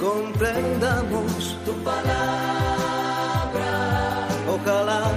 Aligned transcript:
comprendamos 0.00 1.56
tu 1.64 1.72
palabra. 1.84 3.70
Ojalá 4.48 5.10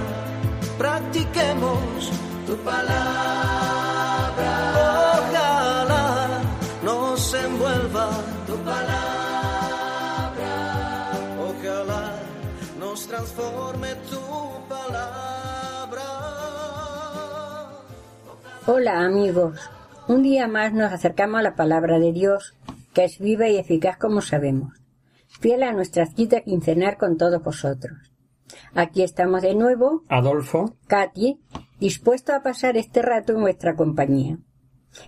practiquemos 0.78 2.10
tu 2.46 2.56
palabra. 2.58 4.52
Ojalá 5.18 6.28
nos 6.82 7.34
envuelva 7.34 8.08
tu 8.46 8.56
palabra. 8.56 9.10
Ojalá 11.48 12.12
nos 12.78 13.06
transforme 13.06 13.94
tu 14.10 14.20
palabra. 14.68 15.20
Hola 18.66 19.04
amigos, 19.04 19.58
un 20.06 20.22
día 20.22 20.46
más 20.48 20.72
nos 20.72 20.92
acercamos 20.92 21.40
a 21.40 21.42
la 21.42 21.56
palabra 21.56 21.98
de 21.98 22.12
Dios, 22.12 22.54
que 22.94 23.04
es 23.04 23.18
viva 23.18 23.48
y 23.48 23.58
eficaz 23.58 23.96
como 23.96 24.20
sabemos, 24.20 24.79
fiel 25.40 25.62
a 25.62 25.72
nuestra 25.72 26.06
cita 26.06 26.42
quincenal 26.42 26.98
con 26.98 27.16
todos 27.16 27.42
vosotros. 27.42 28.12
Aquí 28.74 29.02
estamos 29.02 29.42
de 29.42 29.54
nuevo, 29.54 30.02
Adolfo, 30.08 30.76
Katy, 30.86 31.40
dispuesto 31.80 32.34
a 32.34 32.42
pasar 32.42 32.76
este 32.76 33.00
rato 33.00 33.32
en 33.32 33.40
vuestra 33.40 33.74
compañía. 33.74 34.38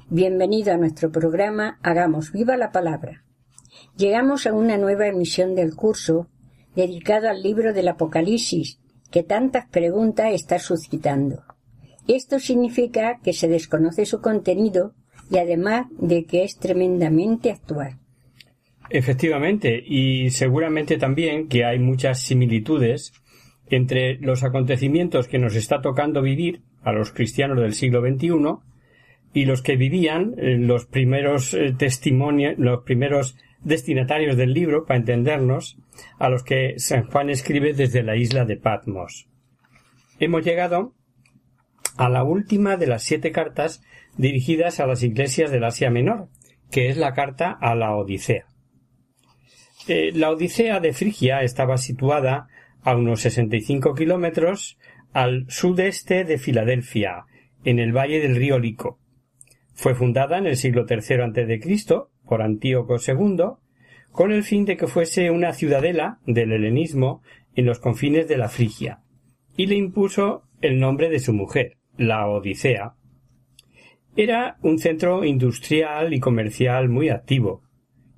Bienvenido 0.08 0.72
a 0.72 0.78
nuestro 0.78 1.10
programa 1.10 1.78
Hagamos 1.82 2.32
viva 2.32 2.56
la 2.56 2.72
palabra. 2.72 3.24
Llegamos 3.96 4.46
a 4.46 4.54
una 4.54 4.78
nueva 4.78 5.06
emisión 5.06 5.54
del 5.54 5.74
curso 5.74 6.28
dedicado 6.74 7.28
al 7.28 7.42
libro 7.42 7.74
del 7.74 7.88
Apocalipsis, 7.88 8.80
que 9.10 9.22
tantas 9.22 9.68
preguntas 9.68 10.32
está 10.32 10.58
suscitando. 10.58 11.44
Esto 12.08 12.38
significa 12.38 13.20
que 13.22 13.34
se 13.34 13.48
desconoce 13.48 14.06
su 14.06 14.22
contenido 14.22 14.94
y 15.30 15.38
además 15.38 15.86
de 15.98 16.24
que 16.24 16.44
es 16.44 16.56
tremendamente 16.56 17.50
actual. 17.50 18.01
Efectivamente, 18.92 19.82
y 19.84 20.30
seguramente 20.30 20.98
también 20.98 21.48
que 21.48 21.64
hay 21.64 21.78
muchas 21.78 22.20
similitudes 22.20 23.12
entre 23.68 24.18
los 24.18 24.42
acontecimientos 24.44 25.28
que 25.28 25.38
nos 25.38 25.54
está 25.56 25.80
tocando 25.80 26.22
vivir 26.22 26.62
a 26.82 26.92
los 26.92 27.12
cristianos 27.12 27.60
del 27.60 27.74
siglo 27.74 28.00
XXI 28.00 28.30
y 29.32 29.46
los 29.46 29.62
que 29.62 29.76
vivían 29.76 30.34
eh, 30.36 30.58
los 30.58 30.86
primeros 30.86 31.54
eh, 31.54 31.74
testimonios, 31.76 32.58
los 32.58 32.82
primeros 32.82 33.36
destinatarios 33.62 34.36
del 34.36 34.52
libro, 34.52 34.84
para 34.84 34.98
entendernos, 34.98 35.78
a 36.18 36.28
los 36.28 36.42
que 36.42 36.74
San 36.78 37.04
Juan 37.04 37.30
escribe 37.30 37.72
desde 37.72 38.02
la 38.02 38.16
isla 38.16 38.44
de 38.44 38.56
Patmos. 38.56 39.28
Hemos 40.18 40.44
llegado 40.44 40.94
a 41.96 42.08
la 42.08 42.24
última 42.24 42.76
de 42.76 42.86
las 42.86 43.04
siete 43.04 43.32
cartas 43.32 43.82
dirigidas 44.16 44.80
a 44.80 44.86
las 44.86 45.02
iglesias 45.02 45.50
del 45.50 45.64
Asia 45.64 45.90
Menor, 45.90 46.28
que 46.70 46.88
es 46.88 46.96
la 46.96 47.14
carta 47.14 47.50
a 47.50 47.74
la 47.74 47.94
Odisea. 47.94 48.51
Eh, 49.88 50.12
la 50.14 50.30
Odisea 50.30 50.78
de 50.78 50.92
Frigia 50.92 51.42
estaba 51.42 51.76
situada 51.76 52.46
a 52.82 52.94
unos 52.94 53.20
65 53.22 53.94
kilómetros 53.94 54.78
al 55.12 55.46
sudeste 55.48 56.24
de 56.24 56.38
Filadelfia, 56.38 57.24
en 57.64 57.80
el 57.80 57.92
valle 57.92 58.20
del 58.20 58.36
río 58.36 58.60
Lico. 58.60 58.98
Fue 59.74 59.94
fundada 59.94 60.38
en 60.38 60.46
el 60.46 60.56
siglo 60.56 60.86
III 60.88 60.96
a.C. 61.22 61.84
por 62.24 62.42
Antíoco 62.42 62.96
II, 63.04 63.44
con 64.12 64.30
el 64.30 64.44
fin 64.44 64.64
de 64.64 64.76
que 64.76 64.86
fuese 64.86 65.30
una 65.30 65.52
ciudadela 65.52 66.20
del 66.26 66.52
helenismo 66.52 67.22
en 67.56 67.66
los 67.66 67.80
confines 67.80 68.28
de 68.28 68.36
la 68.36 68.48
Frigia, 68.48 69.00
y 69.56 69.66
le 69.66 69.74
impuso 69.74 70.44
el 70.60 70.78
nombre 70.78 71.08
de 71.08 71.18
su 71.18 71.32
mujer, 71.32 71.78
la 71.96 72.28
Odisea. 72.28 72.94
Era 74.14 74.58
un 74.62 74.78
centro 74.78 75.24
industrial 75.24 76.14
y 76.14 76.20
comercial 76.20 76.88
muy 76.88 77.08
activo, 77.08 77.61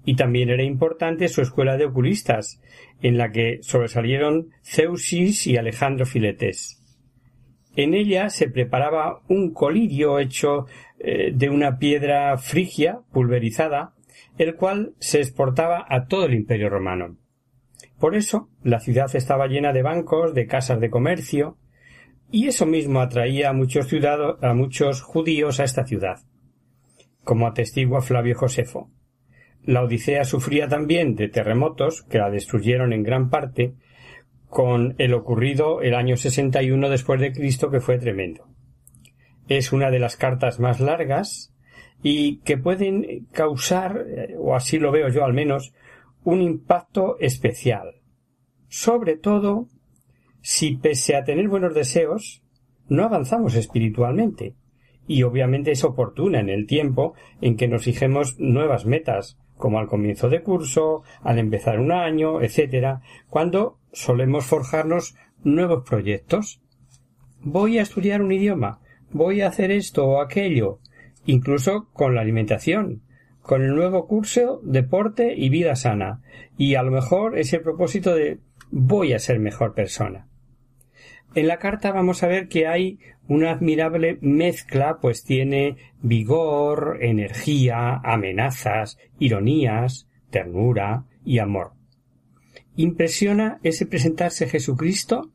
y 0.04 0.16
también 0.16 0.50
era 0.50 0.62
importante 0.62 1.28
su 1.28 1.42
escuela 1.42 1.76
de 1.76 1.86
oculistas, 1.86 2.60
en 3.02 3.18
la 3.18 3.30
que 3.32 3.58
sobresalieron 3.62 4.50
Zeusis 4.62 5.46
y 5.46 5.56
Alejandro 5.56 6.06
Filetes. 6.06 6.80
En 7.76 7.94
ella 7.94 8.30
se 8.30 8.48
preparaba 8.48 9.22
un 9.28 9.52
colirio 9.52 10.18
hecho 10.18 10.66
eh, 10.98 11.32
de 11.34 11.48
una 11.48 11.78
piedra 11.78 12.36
frigia 12.38 13.00
pulverizada, 13.12 13.94
el 14.38 14.54
cual 14.54 14.94
se 14.98 15.20
exportaba 15.20 15.84
a 15.88 16.06
todo 16.06 16.26
el 16.26 16.34
imperio 16.34 16.68
romano. 16.68 17.16
Por 17.98 18.14
eso 18.14 18.48
la 18.62 18.80
ciudad 18.80 19.14
estaba 19.14 19.46
llena 19.46 19.72
de 19.72 19.82
bancos, 19.82 20.34
de 20.34 20.46
casas 20.46 20.80
de 20.80 20.90
comercio, 20.90 21.56
y 22.30 22.46
eso 22.48 22.66
mismo 22.66 23.00
atraía 23.00 23.50
a 23.50 23.52
muchos 23.52 23.88
ciudadanos, 23.88 24.42
a 24.42 24.54
muchos 24.54 25.02
judíos 25.02 25.60
a 25.60 25.64
esta 25.64 25.84
ciudad, 25.84 26.18
como 27.22 27.46
atestigua 27.46 28.00
Flavio 28.02 28.36
Josefo. 28.36 28.90
La 29.66 29.82
Odisea 29.82 30.24
sufría 30.24 30.68
también 30.68 31.14
de 31.14 31.28
terremotos 31.28 32.02
que 32.02 32.18
la 32.18 32.30
destruyeron 32.30 32.92
en 32.92 33.02
gran 33.02 33.30
parte, 33.30 33.74
con 34.48 34.94
el 34.98 35.14
ocurrido 35.14 35.80
el 35.82 35.94
año 35.94 36.16
61 36.16 36.88
después 36.88 37.20
de 37.20 37.32
Cristo 37.32 37.70
que 37.70 37.80
fue 37.80 37.98
tremendo. 37.98 38.46
Es 39.48 39.72
una 39.72 39.90
de 39.90 39.98
las 39.98 40.16
cartas 40.16 40.60
más 40.60 40.80
largas 40.80 41.52
y 42.02 42.38
que 42.40 42.58
pueden 42.58 43.26
causar, 43.32 44.06
o 44.38 44.54
así 44.54 44.78
lo 44.78 44.92
veo 44.92 45.08
yo 45.08 45.24
al 45.24 45.32
menos, 45.32 45.72
un 46.22 46.40
impacto 46.40 47.16
especial. 47.18 48.02
Sobre 48.68 49.16
todo 49.16 49.68
si 50.40 50.76
pese 50.76 51.16
a 51.16 51.24
tener 51.24 51.48
buenos 51.48 51.74
deseos, 51.74 52.42
no 52.86 53.04
avanzamos 53.04 53.54
espiritualmente. 53.54 54.56
Y 55.06 55.22
obviamente 55.22 55.70
es 55.70 55.84
oportuna 55.84 56.40
en 56.40 56.50
el 56.50 56.66
tiempo 56.66 57.14
en 57.40 57.56
que 57.56 57.66
nos 57.66 57.84
fijemos 57.84 58.38
nuevas 58.38 58.84
metas, 58.84 59.38
como 59.56 59.78
al 59.78 59.88
comienzo 59.88 60.28
de 60.28 60.42
curso, 60.42 61.02
al 61.22 61.38
empezar 61.38 61.78
un 61.78 61.92
año, 61.92 62.42
etcétera, 62.42 63.00
cuando 63.28 63.78
solemos 63.92 64.46
forjarnos 64.46 65.14
nuevos 65.42 65.88
proyectos. 65.88 66.60
Voy 67.40 67.78
a 67.78 67.82
estudiar 67.82 68.22
un 68.22 68.32
idioma, 68.32 68.80
voy 69.10 69.42
a 69.42 69.48
hacer 69.48 69.70
esto 69.70 70.06
o 70.06 70.20
aquello, 70.20 70.80
incluso 71.26 71.88
con 71.92 72.14
la 72.14 72.22
alimentación, 72.22 73.02
con 73.42 73.62
el 73.62 73.74
nuevo 73.74 74.06
curso 74.06 74.60
deporte 74.62 75.34
y 75.36 75.50
vida 75.50 75.76
sana, 75.76 76.22
y 76.56 76.76
a 76.76 76.82
lo 76.82 76.90
mejor 76.90 77.38
ese 77.38 77.60
propósito 77.60 78.14
de 78.14 78.40
voy 78.70 79.12
a 79.12 79.18
ser 79.18 79.38
mejor 79.38 79.74
persona. 79.74 80.26
En 81.34 81.48
la 81.48 81.58
carta 81.58 81.92
vamos 81.92 82.22
a 82.22 82.28
ver 82.28 82.48
que 82.48 82.66
hay 82.66 82.98
una 83.28 83.50
admirable 83.50 84.18
mezcla, 84.20 84.98
pues 85.00 85.24
tiene 85.24 85.76
vigor, 86.02 86.98
energía, 87.00 88.00
amenazas, 88.04 88.98
ironías, 89.18 90.08
ternura 90.30 91.06
y 91.24 91.38
amor. 91.38 91.72
Impresiona 92.76 93.60
ese 93.62 93.86
presentarse 93.86 94.48
Jesucristo 94.48 95.32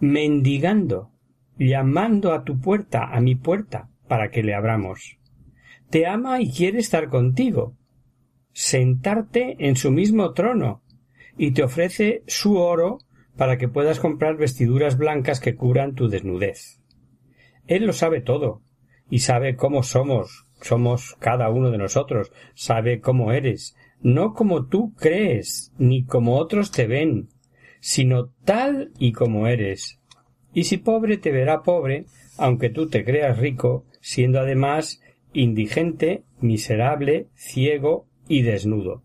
mendigando, 0.00 1.12
llamando 1.58 2.32
a 2.32 2.44
tu 2.44 2.60
puerta, 2.60 3.04
a 3.04 3.20
mi 3.20 3.36
puerta, 3.36 3.88
para 4.08 4.30
que 4.30 4.42
le 4.42 4.54
abramos. 4.54 5.18
Te 5.90 6.06
ama 6.06 6.40
y 6.40 6.50
quiere 6.50 6.78
estar 6.78 7.08
contigo, 7.08 7.76
sentarte 8.52 9.56
en 9.58 9.76
su 9.76 9.90
mismo 9.92 10.32
trono, 10.32 10.82
y 11.36 11.52
te 11.52 11.62
ofrece 11.62 12.24
su 12.26 12.56
oro 12.56 12.98
para 13.36 13.58
que 13.58 13.68
puedas 13.68 14.00
comprar 14.00 14.36
vestiduras 14.36 14.98
blancas 14.98 15.40
que 15.40 15.54
cubran 15.54 15.94
tu 15.94 16.08
desnudez. 16.08 16.81
Él 17.66 17.86
lo 17.86 17.92
sabe 17.92 18.20
todo, 18.20 18.62
y 19.08 19.20
sabe 19.20 19.56
cómo 19.56 19.82
somos, 19.82 20.46
somos 20.60 21.16
cada 21.18 21.50
uno 21.50 21.70
de 21.70 21.78
nosotros, 21.78 22.32
sabe 22.54 23.00
cómo 23.00 23.32
eres, 23.32 23.76
no 24.00 24.32
como 24.32 24.66
tú 24.66 24.94
crees, 24.94 25.72
ni 25.78 26.04
como 26.04 26.38
otros 26.38 26.70
te 26.70 26.86
ven, 26.86 27.28
sino 27.80 28.30
tal 28.44 28.90
y 28.98 29.12
como 29.12 29.46
eres. 29.46 30.00
Y 30.54 30.64
si 30.64 30.78
pobre 30.78 31.18
te 31.18 31.30
verá 31.30 31.62
pobre, 31.62 32.06
aunque 32.38 32.70
tú 32.70 32.88
te 32.88 33.04
creas 33.04 33.38
rico, 33.38 33.84
siendo 34.00 34.40
además 34.40 35.02
indigente, 35.32 36.24
miserable, 36.40 37.28
ciego 37.34 38.06
y 38.28 38.42
desnudo. 38.42 39.02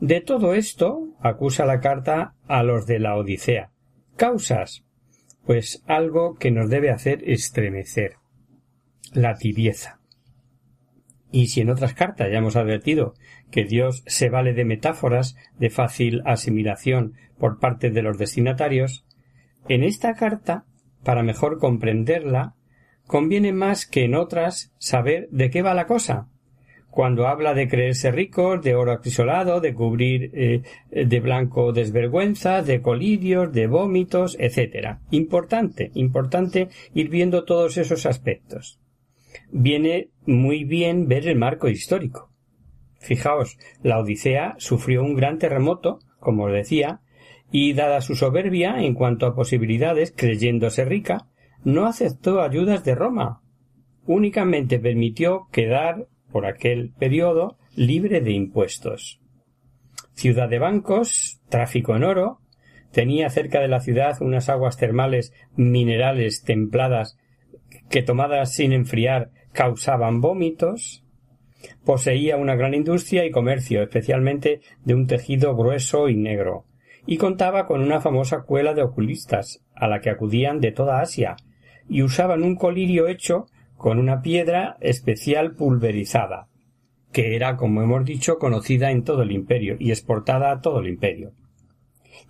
De 0.00 0.20
todo 0.20 0.54
esto 0.54 1.08
acusa 1.20 1.64
la 1.64 1.80
carta 1.80 2.34
a 2.46 2.62
los 2.62 2.86
de 2.86 2.98
la 2.98 3.16
Odisea. 3.16 3.70
Causas. 4.16 4.84
Pues 5.46 5.82
algo 5.86 6.36
que 6.36 6.50
nos 6.50 6.70
debe 6.70 6.90
hacer 6.90 7.22
estremecer. 7.28 8.16
La 9.12 9.34
tibieza. 9.34 10.00
Y 11.30 11.48
si 11.48 11.60
en 11.60 11.70
otras 11.70 11.94
cartas 11.94 12.28
ya 12.30 12.38
hemos 12.38 12.56
advertido 12.56 13.14
que 13.50 13.64
Dios 13.64 14.04
se 14.06 14.30
vale 14.30 14.52
de 14.52 14.64
metáforas 14.64 15.36
de 15.58 15.70
fácil 15.70 16.22
asimilación 16.24 17.14
por 17.38 17.58
parte 17.58 17.90
de 17.90 18.02
los 18.02 18.18
destinatarios, 18.18 19.04
en 19.68 19.82
esta 19.82 20.14
carta, 20.14 20.64
para 21.02 21.22
mejor 21.22 21.58
comprenderla, 21.58 22.54
conviene 23.06 23.52
más 23.52 23.86
que 23.86 24.04
en 24.04 24.14
otras 24.14 24.72
saber 24.78 25.28
de 25.30 25.50
qué 25.50 25.62
va 25.62 25.74
la 25.74 25.86
cosa. 25.86 26.28
Cuando 26.94 27.26
habla 27.26 27.54
de 27.54 27.66
creerse 27.66 28.12
ricos, 28.12 28.62
de 28.62 28.76
oro 28.76 28.92
acrisolado, 28.92 29.60
de 29.60 29.74
cubrir 29.74 30.30
eh, 30.32 30.62
de 30.90 31.20
blanco 31.20 31.72
desvergüenza, 31.72 32.62
de 32.62 32.80
colirios, 32.80 33.52
de 33.52 33.66
vómitos, 33.66 34.36
etc. 34.38 34.98
Importante, 35.10 35.90
importante 35.94 36.68
ir 36.94 37.08
viendo 37.08 37.44
todos 37.44 37.78
esos 37.78 38.06
aspectos 38.06 38.78
viene 39.50 40.10
muy 40.26 40.64
bien 40.64 41.06
ver 41.08 41.26
el 41.28 41.36
marco 41.36 41.68
histórico. 41.68 42.30
Fijaos, 42.98 43.58
la 43.82 43.98
Odisea 43.98 44.54
sufrió 44.58 45.02
un 45.02 45.14
gran 45.14 45.38
terremoto, 45.38 45.98
como 46.18 46.44
os 46.44 46.52
decía, 46.52 47.00
y 47.52 47.74
dada 47.74 48.00
su 48.00 48.16
soberbia 48.16 48.82
en 48.82 48.94
cuanto 48.94 49.26
a 49.26 49.34
posibilidades, 49.34 50.12
creyéndose 50.16 50.84
rica, 50.84 51.28
no 51.62 51.86
aceptó 51.86 52.42
ayudas 52.42 52.84
de 52.84 52.94
Roma. 52.94 53.42
Únicamente 54.06 54.78
permitió 54.78 55.48
quedar, 55.52 56.08
por 56.34 56.46
aquel 56.46 56.90
periodo, 56.98 57.58
libre 57.76 58.20
de 58.20 58.32
impuestos. 58.32 59.20
Ciudad 60.14 60.48
de 60.48 60.58
bancos, 60.58 61.40
tráfico 61.48 61.94
en 61.94 62.02
oro, 62.02 62.40
tenía 62.90 63.30
cerca 63.30 63.60
de 63.60 63.68
la 63.68 63.78
ciudad 63.78 64.16
unas 64.20 64.48
aguas 64.48 64.76
termales 64.76 65.32
minerales 65.54 66.42
templadas 66.42 67.16
que 67.88 68.02
tomadas 68.02 68.52
sin 68.52 68.72
enfriar 68.72 69.30
causaban 69.52 70.20
vómitos, 70.20 71.04
poseía 71.84 72.36
una 72.36 72.56
gran 72.56 72.74
industria 72.74 73.24
y 73.24 73.30
comercio, 73.30 73.80
especialmente 73.80 74.60
de 74.84 74.94
un 74.94 75.06
tejido 75.06 75.54
grueso 75.54 76.08
y 76.08 76.16
negro, 76.16 76.64
y 77.06 77.16
contaba 77.16 77.64
con 77.64 77.80
una 77.80 78.00
famosa 78.00 78.42
cuela 78.42 78.74
de 78.74 78.82
oculistas, 78.82 79.64
a 79.76 79.86
la 79.86 80.00
que 80.00 80.10
acudían 80.10 80.58
de 80.58 80.72
toda 80.72 81.00
Asia, 81.00 81.36
y 81.88 82.02
usaban 82.02 82.42
un 82.42 82.56
colirio 82.56 83.06
hecho 83.06 83.46
con 83.76 83.98
una 83.98 84.22
piedra 84.22 84.76
especial 84.80 85.54
pulverizada, 85.54 86.48
que 87.12 87.36
era, 87.36 87.56
como 87.56 87.82
hemos 87.82 88.04
dicho, 88.04 88.38
conocida 88.38 88.90
en 88.90 89.04
todo 89.04 89.22
el 89.22 89.32
imperio 89.32 89.76
y 89.78 89.90
exportada 89.90 90.50
a 90.50 90.60
todo 90.60 90.80
el 90.80 90.88
imperio. 90.88 91.32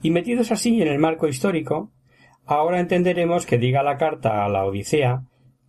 Y 0.02 0.10
metidos 0.10 0.52
así 0.52 0.80
en 0.82 0.88
el 0.88 0.98
marco 0.98 1.28
histórico, 1.28 1.92
ahora 2.44 2.80
entenderemos 2.80 3.46
que 3.46 3.58
diga 3.58 3.82
la 3.82 3.96
carta 3.96 4.44
a 4.44 4.48
la 4.48 4.64
Odisea 4.64 5.24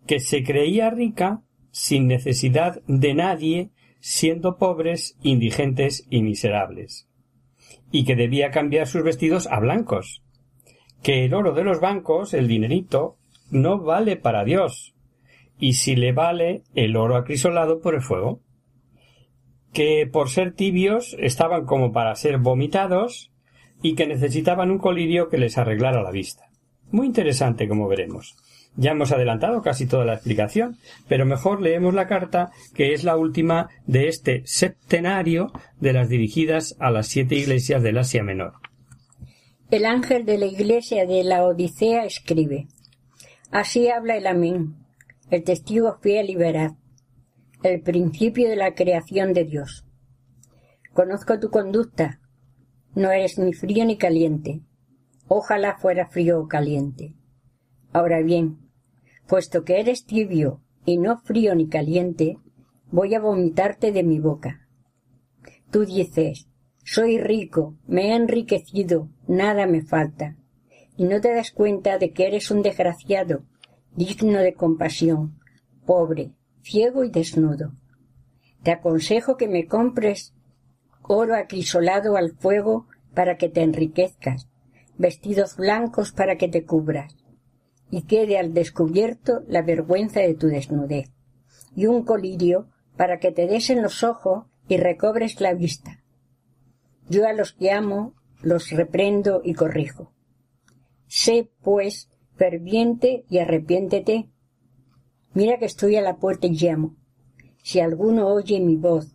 que 0.06 0.20
se 0.20 0.44
creía 0.44 0.90
rica 0.90 1.42
sin 1.70 2.06
necesidad 2.06 2.80
de 2.86 3.14
nadie, 3.14 3.70
siendo 4.00 4.56
pobres, 4.56 5.18
indigentes 5.22 6.06
y 6.08 6.22
miserables, 6.22 7.08
y 7.90 8.04
que 8.04 8.16
debía 8.16 8.50
cambiar 8.50 8.86
sus 8.86 9.02
vestidos 9.02 9.46
a 9.48 9.60
blancos, 9.60 10.22
que 11.02 11.24
el 11.24 11.34
oro 11.34 11.52
de 11.52 11.64
los 11.64 11.80
bancos, 11.80 12.34
el 12.34 12.48
dinerito, 12.48 13.18
no 13.50 13.78
vale 13.78 14.16
para 14.16 14.44
Dios, 14.44 14.95
y 15.58 15.74
si 15.74 15.96
le 15.96 16.12
vale 16.12 16.62
el 16.74 16.96
oro 16.96 17.16
acrisolado 17.16 17.80
por 17.80 17.94
el 17.94 18.02
fuego, 18.02 18.40
que 19.72 20.08
por 20.10 20.30
ser 20.30 20.54
tibios 20.54 21.16
estaban 21.18 21.66
como 21.66 21.92
para 21.92 22.14
ser 22.14 22.38
vomitados 22.38 23.32
y 23.82 23.94
que 23.94 24.06
necesitaban 24.06 24.70
un 24.70 24.78
colirio 24.78 25.28
que 25.28 25.38
les 25.38 25.58
arreglara 25.58 26.02
la 26.02 26.10
vista. 26.10 26.44
Muy 26.90 27.06
interesante, 27.06 27.68
como 27.68 27.88
veremos. 27.88 28.36
Ya 28.76 28.92
hemos 28.92 29.12
adelantado 29.12 29.62
casi 29.62 29.86
toda 29.86 30.04
la 30.04 30.14
explicación, 30.14 30.76
pero 31.08 31.24
mejor 31.24 31.62
leemos 31.62 31.94
la 31.94 32.06
carta, 32.06 32.50
que 32.74 32.92
es 32.92 33.04
la 33.04 33.16
última 33.16 33.68
de 33.86 34.08
este 34.08 34.42
septenario 34.44 35.50
de 35.80 35.94
las 35.94 36.08
dirigidas 36.08 36.76
a 36.78 36.90
las 36.90 37.08
siete 37.08 37.36
iglesias 37.36 37.82
del 37.82 37.98
Asia 37.98 38.22
Menor. 38.22 38.54
El 39.70 39.84
ángel 39.84 40.26
de 40.26 40.38
la 40.38 40.46
iglesia 40.46 41.06
de 41.06 41.24
la 41.24 41.44
Odisea 41.44 42.04
escribe 42.04 42.68
Así 43.50 43.88
habla 43.88 44.16
el 44.16 44.26
Amén, 44.26 44.85
el 45.30 45.42
testigo 45.42 45.98
fiel 46.00 46.30
y 46.30 46.36
veraz, 46.36 46.72
el 47.62 47.80
principio 47.80 48.48
de 48.48 48.56
la 48.56 48.74
creación 48.74 49.32
de 49.32 49.44
Dios. 49.44 49.84
Conozco 50.92 51.38
tu 51.40 51.50
conducta, 51.50 52.20
no 52.94 53.10
eres 53.10 53.38
ni 53.38 53.52
frío 53.52 53.84
ni 53.84 53.98
caliente. 53.98 54.62
Ojalá 55.28 55.76
fuera 55.76 56.06
frío 56.06 56.40
o 56.40 56.48
caliente. 56.48 57.14
Ahora 57.92 58.22
bien, 58.22 58.58
puesto 59.26 59.64
que 59.64 59.80
eres 59.80 60.06
tibio 60.06 60.62
y 60.84 60.98
no 60.98 61.18
frío 61.18 61.54
ni 61.54 61.68
caliente, 61.68 62.38
voy 62.90 63.14
a 63.14 63.20
vomitarte 63.20 63.90
de 63.90 64.04
mi 64.04 64.20
boca. 64.20 64.68
Tú 65.70 65.84
dices, 65.84 66.48
soy 66.84 67.18
rico, 67.18 67.76
me 67.86 68.12
he 68.12 68.14
enriquecido, 68.14 69.10
nada 69.26 69.66
me 69.66 69.82
falta, 69.82 70.36
y 70.96 71.04
no 71.04 71.20
te 71.20 71.34
das 71.34 71.50
cuenta 71.50 71.98
de 71.98 72.12
que 72.12 72.26
eres 72.26 72.50
un 72.52 72.62
desgraciado, 72.62 73.44
digno 73.96 74.38
de 74.38 74.54
compasión, 74.54 75.40
pobre, 75.86 76.32
ciego 76.62 77.02
y 77.04 77.10
desnudo. 77.10 77.72
Te 78.62 78.70
aconsejo 78.72 79.36
que 79.36 79.48
me 79.48 79.66
compres 79.66 80.34
oro 81.02 81.36
acrisolado 81.36 82.16
al 82.16 82.32
fuego 82.32 82.86
para 83.14 83.36
que 83.36 83.48
te 83.48 83.62
enriquezcas, 83.62 84.48
vestidos 84.98 85.56
blancos 85.56 86.12
para 86.12 86.36
que 86.36 86.48
te 86.48 86.64
cubras, 86.64 87.16
y 87.90 88.02
quede 88.02 88.38
al 88.38 88.52
descubierto 88.52 89.42
la 89.46 89.62
vergüenza 89.62 90.20
de 90.20 90.34
tu 90.34 90.48
desnudez, 90.48 91.10
y 91.74 91.86
un 91.86 92.04
colirio 92.04 92.68
para 92.96 93.18
que 93.18 93.32
te 93.32 93.46
des 93.46 93.70
en 93.70 93.82
los 93.82 94.02
ojos 94.02 94.46
y 94.68 94.76
recobres 94.76 95.40
la 95.40 95.54
vista. 95.54 96.02
Yo 97.08 97.26
a 97.26 97.32
los 97.32 97.52
que 97.52 97.70
amo 97.70 98.14
los 98.42 98.70
reprendo 98.70 99.40
y 99.44 99.54
corrijo. 99.54 100.12
Sé, 101.06 101.50
pues, 101.62 102.08
ferviente 102.36 103.24
y 103.28 103.38
arrepiéntete. 103.38 104.28
Mira 105.34 105.58
que 105.58 105.66
estoy 105.66 105.96
a 105.96 106.02
la 106.02 106.16
puerta 106.16 106.46
y 106.46 106.52
llamo. 106.52 106.96
Si 107.62 107.80
alguno 107.80 108.28
oye 108.28 108.60
mi 108.60 108.76
voz 108.76 109.14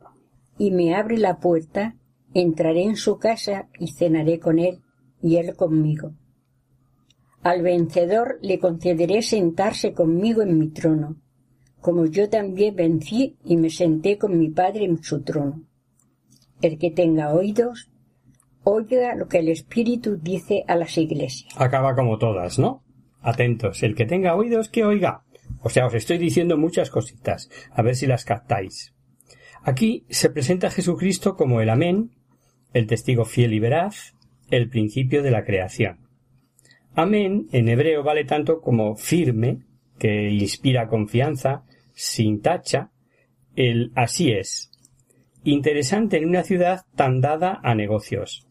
y 0.57 0.71
me 0.71 0.93
abre 0.93 1.17
la 1.17 1.39
puerta, 1.39 1.95
entraré 2.33 2.83
en 2.83 2.95
su 2.95 3.17
casa 3.17 3.69
y 3.79 3.87
cenaré 3.93 4.39
con 4.39 4.59
él 4.59 4.81
y 5.21 5.37
él 5.37 5.55
conmigo. 5.55 6.13
Al 7.43 7.61
vencedor 7.63 8.37
le 8.41 8.59
concederé 8.59 9.21
sentarse 9.21 9.93
conmigo 9.93 10.41
en 10.41 10.59
mi 10.59 10.69
trono, 10.69 11.17
como 11.79 12.05
yo 12.05 12.29
también 12.29 12.75
vencí 12.75 13.37
y 13.43 13.57
me 13.57 13.69
senté 13.69 14.17
con 14.17 14.37
mi 14.37 14.49
Padre 14.49 14.85
en 14.85 15.01
su 15.01 15.23
trono. 15.23 15.63
El 16.61 16.77
que 16.77 16.91
tenga 16.91 17.33
oídos, 17.33 17.89
oiga 18.63 19.15
lo 19.15 19.27
que 19.27 19.39
el 19.39 19.49
Espíritu 19.49 20.17
dice 20.17 20.63
a 20.67 20.75
las 20.75 20.95
iglesias. 20.97 21.51
Acaba 21.57 21.95
como 21.95 22.19
todas, 22.19 22.59
¿no? 22.59 22.83
Atentos, 23.21 23.83
el 23.83 23.95
que 23.95 24.05
tenga 24.05 24.35
oídos, 24.35 24.69
que 24.69 24.83
oiga. 24.83 25.23
O 25.61 25.69
sea, 25.69 25.85
os 25.85 25.93
estoy 25.93 26.17
diciendo 26.17 26.57
muchas 26.57 26.89
cositas, 26.89 27.49
a 27.71 27.81
ver 27.81 27.95
si 27.95 28.07
las 28.07 28.25
captáis. 28.25 28.93
Aquí 29.63 30.05
se 30.09 30.29
presenta 30.29 30.67
a 30.67 30.71
Jesucristo 30.71 31.35
como 31.35 31.61
el 31.61 31.69
Amén, 31.69 32.11
el 32.73 32.87
testigo 32.87 33.25
fiel 33.25 33.53
y 33.53 33.59
veraz, 33.59 34.15
el 34.49 34.69
principio 34.69 35.21
de 35.21 35.31
la 35.31 35.43
creación. 35.43 35.99
Amén 36.95 37.47
en 37.51 37.69
hebreo 37.69 38.03
vale 38.03 38.25
tanto 38.25 38.59
como 38.59 38.95
firme, 38.95 39.59
que 39.97 40.29
inspira 40.29 40.87
confianza, 40.87 41.63
sin 41.93 42.41
tacha, 42.41 42.91
el 43.55 43.91
así 43.95 44.31
es. 44.31 44.71
Interesante 45.43 46.17
en 46.17 46.29
una 46.29 46.43
ciudad 46.43 46.81
tan 46.95 47.21
dada 47.21 47.59
a 47.63 47.75
negocios. 47.75 48.47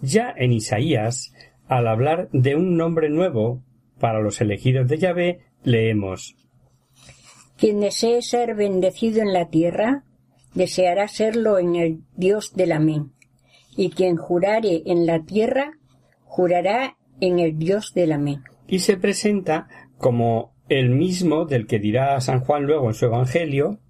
Ya 0.00 0.34
en 0.36 0.52
Isaías, 0.52 1.32
al 1.66 1.86
hablar 1.88 2.28
de 2.32 2.56
un 2.56 2.76
nombre 2.76 3.10
nuevo 3.10 3.62
para 4.04 4.20
los 4.20 4.38
elegidos 4.42 4.86
de 4.86 4.98
Yahvé, 4.98 5.38
leemos 5.62 6.36
Quien 7.56 7.80
desee 7.80 8.20
ser 8.20 8.54
bendecido 8.54 9.22
en 9.22 9.32
la 9.32 9.48
tierra, 9.48 10.04
deseará 10.52 11.08
serlo 11.08 11.58
en 11.58 11.74
el 11.74 12.00
Dios 12.14 12.52
del 12.52 12.72
Amén. 12.72 13.12
Y 13.78 13.88
quien 13.88 14.16
jurare 14.16 14.82
en 14.84 15.06
la 15.06 15.24
tierra, 15.24 15.72
jurará 16.24 16.98
en 17.22 17.38
el 17.38 17.56
Dios 17.56 17.94
del 17.94 18.12
Amén. 18.12 18.42
Y 18.68 18.80
se 18.80 18.98
presenta 18.98 19.68
como 19.96 20.54
el 20.68 20.90
mismo 20.90 21.46
del 21.46 21.66
que 21.66 21.78
dirá 21.78 22.20
San 22.20 22.40
Juan 22.40 22.64
luego 22.64 22.88
en 22.88 22.94
su 22.94 23.06
Evangelio. 23.06 23.80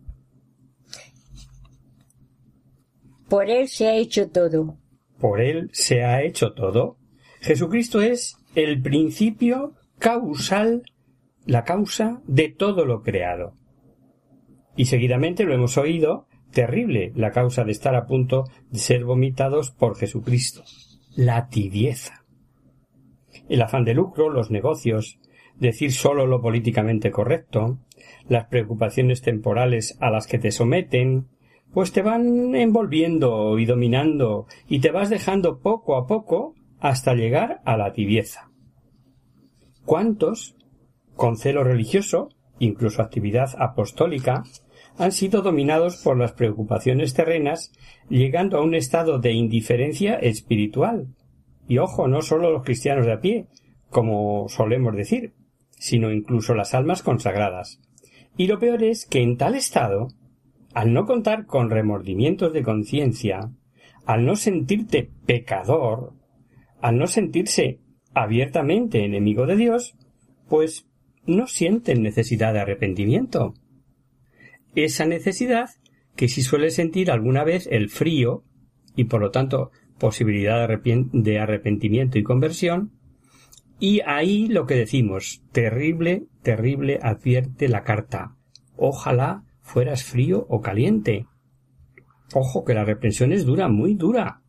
Por 3.28 3.50
él 3.50 3.66
se 3.66 3.88
ha 3.88 3.96
hecho 3.96 4.30
todo. 4.30 4.78
Por 5.18 5.40
él 5.40 5.70
se 5.72 6.04
ha 6.04 6.22
hecho 6.22 6.52
todo. 6.52 6.98
Jesucristo 7.40 8.00
es 8.00 8.36
el 8.54 8.80
principio 8.80 9.74
causal, 10.04 10.82
la 11.46 11.64
causa 11.64 12.20
de 12.26 12.50
todo 12.50 12.84
lo 12.84 13.00
creado. 13.00 13.54
Y 14.76 14.84
seguidamente 14.84 15.44
lo 15.44 15.54
hemos 15.54 15.78
oído, 15.78 16.26
terrible 16.52 17.10
la 17.14 17.30
causa 17.30 17.64
de 17.64 17.72
estar 17.72 17.94
a 17.94 18.04
punto 18.04 18.44
de 18.68 18.80
ser 18.80 19.06
vomitados 19.06 19.70
por 19.70 19.96
Jesucristo, 19.96 20.62
la 21.16 21.48
tibieza 21.48 22.24
el 23.48 23.62
afán 23.62 23.84
de 23.84 23.94
lucro, 23.94 24.30
los 24.30 24.50
negocios, 24.50 25.18
decir 25.56 25.92
solo 25.92 26.26
lo 26.26 26.40
políticamente 26.40 27.10
correcto, 27.10 27.78
las 28.28 28.46
preocupaciones 28.46 29.22
temporales 29.22 29.96
a 30.00 30.10
las 30.10 30.26
que 30.26 30.38
te 30.38 30.50
someten, 30.50 31.28
pues 31.72 31.92
te 31.92 32.02
van 32.02 32.54
envolviendo 32.54 33.58
y 33.58 33.66
dominando 33.66 34.46
y 34.68 34.80
te 34.80 34.90
vas 34.90 35.10
dejando 35.10 35.60
poco 35.60 35.96
a 35.96 36.06
poco 36.06 36.54
hasta 36.80 37.14
llegar 37.14 37.60
a 37.64 37.76
la 37.76 37.92
tibieza. 37.92 38.50
¿Cuántos, 39.84 40.56
con 41.14 41.36
celo 41.36 41.62
religioso, 41.62 42.30
incluso 42.58 43.02
actividad 43.02 43.50
apostólica, 43.58 44.44
han 44.96 45.12
sido 45.12 45.42
dominados 45.42 45.96
por 46.02 46.18
las 46.18 46.32
preocupaciones 46.32 47.14
terrenas, 47.14 47.72
llegando 48.08 48.58
a 48.58 48.62
un 48.62 48.74
estado 48.74 49.18
de 49.18 49.32
indiferencia 49.32 50.14
espiritual? 50.14 51.08
Y 51.68 51.78
ojo, 51.78 52.08
no 52.08 52.22
solo 52.22 52.50
los 52.50 52.62
cristianos 52.62 53.06
de 53.06 53.12
a 53.12 53.20
pie, 53.20 53.46
como 53.90 54.48
solemos 54.48 54.96
decir, 54.96 55.34
sino 55.78 56.10
incluso 56.12 56.54
las 56.54 56.74
almas 56.74 57.02
consagradas. 57.02 57.80
Y 58.36 58.46
lo 58.46 58.58
peor 58.58 58.82
es 58.82 59.06
que 59.06 59.22
en 59.22 59.36
tal 59.36 59.54
estado, 59.54 60.08
al 60.72 60.92
no 60.92 61.04
contar 61.04 61.46
con 61.46 61.70
remordimientos 61.70 62.52
de 62.52 62.62
conciencia, 62.62 63.50
al 64.06 64.24
no 64.24 64.36
sentirte 64.36 65.10
pecador, 65.26 66.14
al 66.80 66.98
no 66.98 67.06
sentirse 67.06 67.80
abiertamente 68.14 69.04
enemigo 69.04 69.46
de 69.46 69.56
Dios, 69.56 69.94
pues 70.48 70.86
no 71.26 71.46
sienten 71.46 72.02
necesidad 72.02 72.52
de 72.52 72.60
arrepentimiento. 72.60 73.54
Esa 74.74 75.06
necesidad 75.06 75.70
que 76.16 76.28
si 76.28 76.42
suele 76.42 76.70
sentir 76.70 77.10
alguna 77.10 77.44
vez 77.44 77.68
el 77.70 77.88
frío 77.88 78.44
y 78.96 79.04
por 79.04 79.20
lo 79.20 79.30
tanto 79.30 79.70
posibilidad 79.98 80.68
de 80.68 81.38
arrepentimiento 81.38 82.18
y 82.18 82.22
conversión, 82.22 82.92
y 83.78 84.00
ahí 84.06 84.46
lo 84.46 84.66
que 84.66 84.76
decimos, 84.76 85.42
terrible, 85.52 86.26
terrible 86.42 87.00
advierte 87.02 87.68
la 87.68 87.82
carta. 87.82 88.36
Ojalá 88.76 89.44
fueras 89.62 90.04
frío 90.04 90.46
o 90.48 90.60
caliente. 90.60 91.26
Ojo 92.34 92.64
que 92.64 92.74
la 92.74 92.84
reprensión 92.84 93.32
es 93.32 93.44
dura, 93.44 93.68
muy 93.68 93.94
dura. 93.94 94.43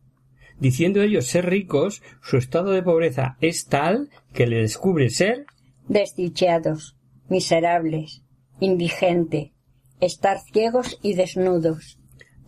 Diciendo 0.58 1.02
ellos 1.02 1.26
ser 1.26 1.46
ricos, 1.46 2.02
su 2.22 2.38
estado 2.38 2.72
de 2.72 2.82
pobreza 2.82 3.36
es 3.40 3.66
tal 3.66 4.08
que 4.32 4.46
le 4.46 4.60
descubre 4.62 5.10
ser 5.10 5.46
desdichados, 5.88 6.96
miserables, 7.28 8.22
indigente, 8.60 9.52
estar 10.00 10.38
ciegos 10.40 10.98
y 11.02 11.14
desnudos. 11.14 11.98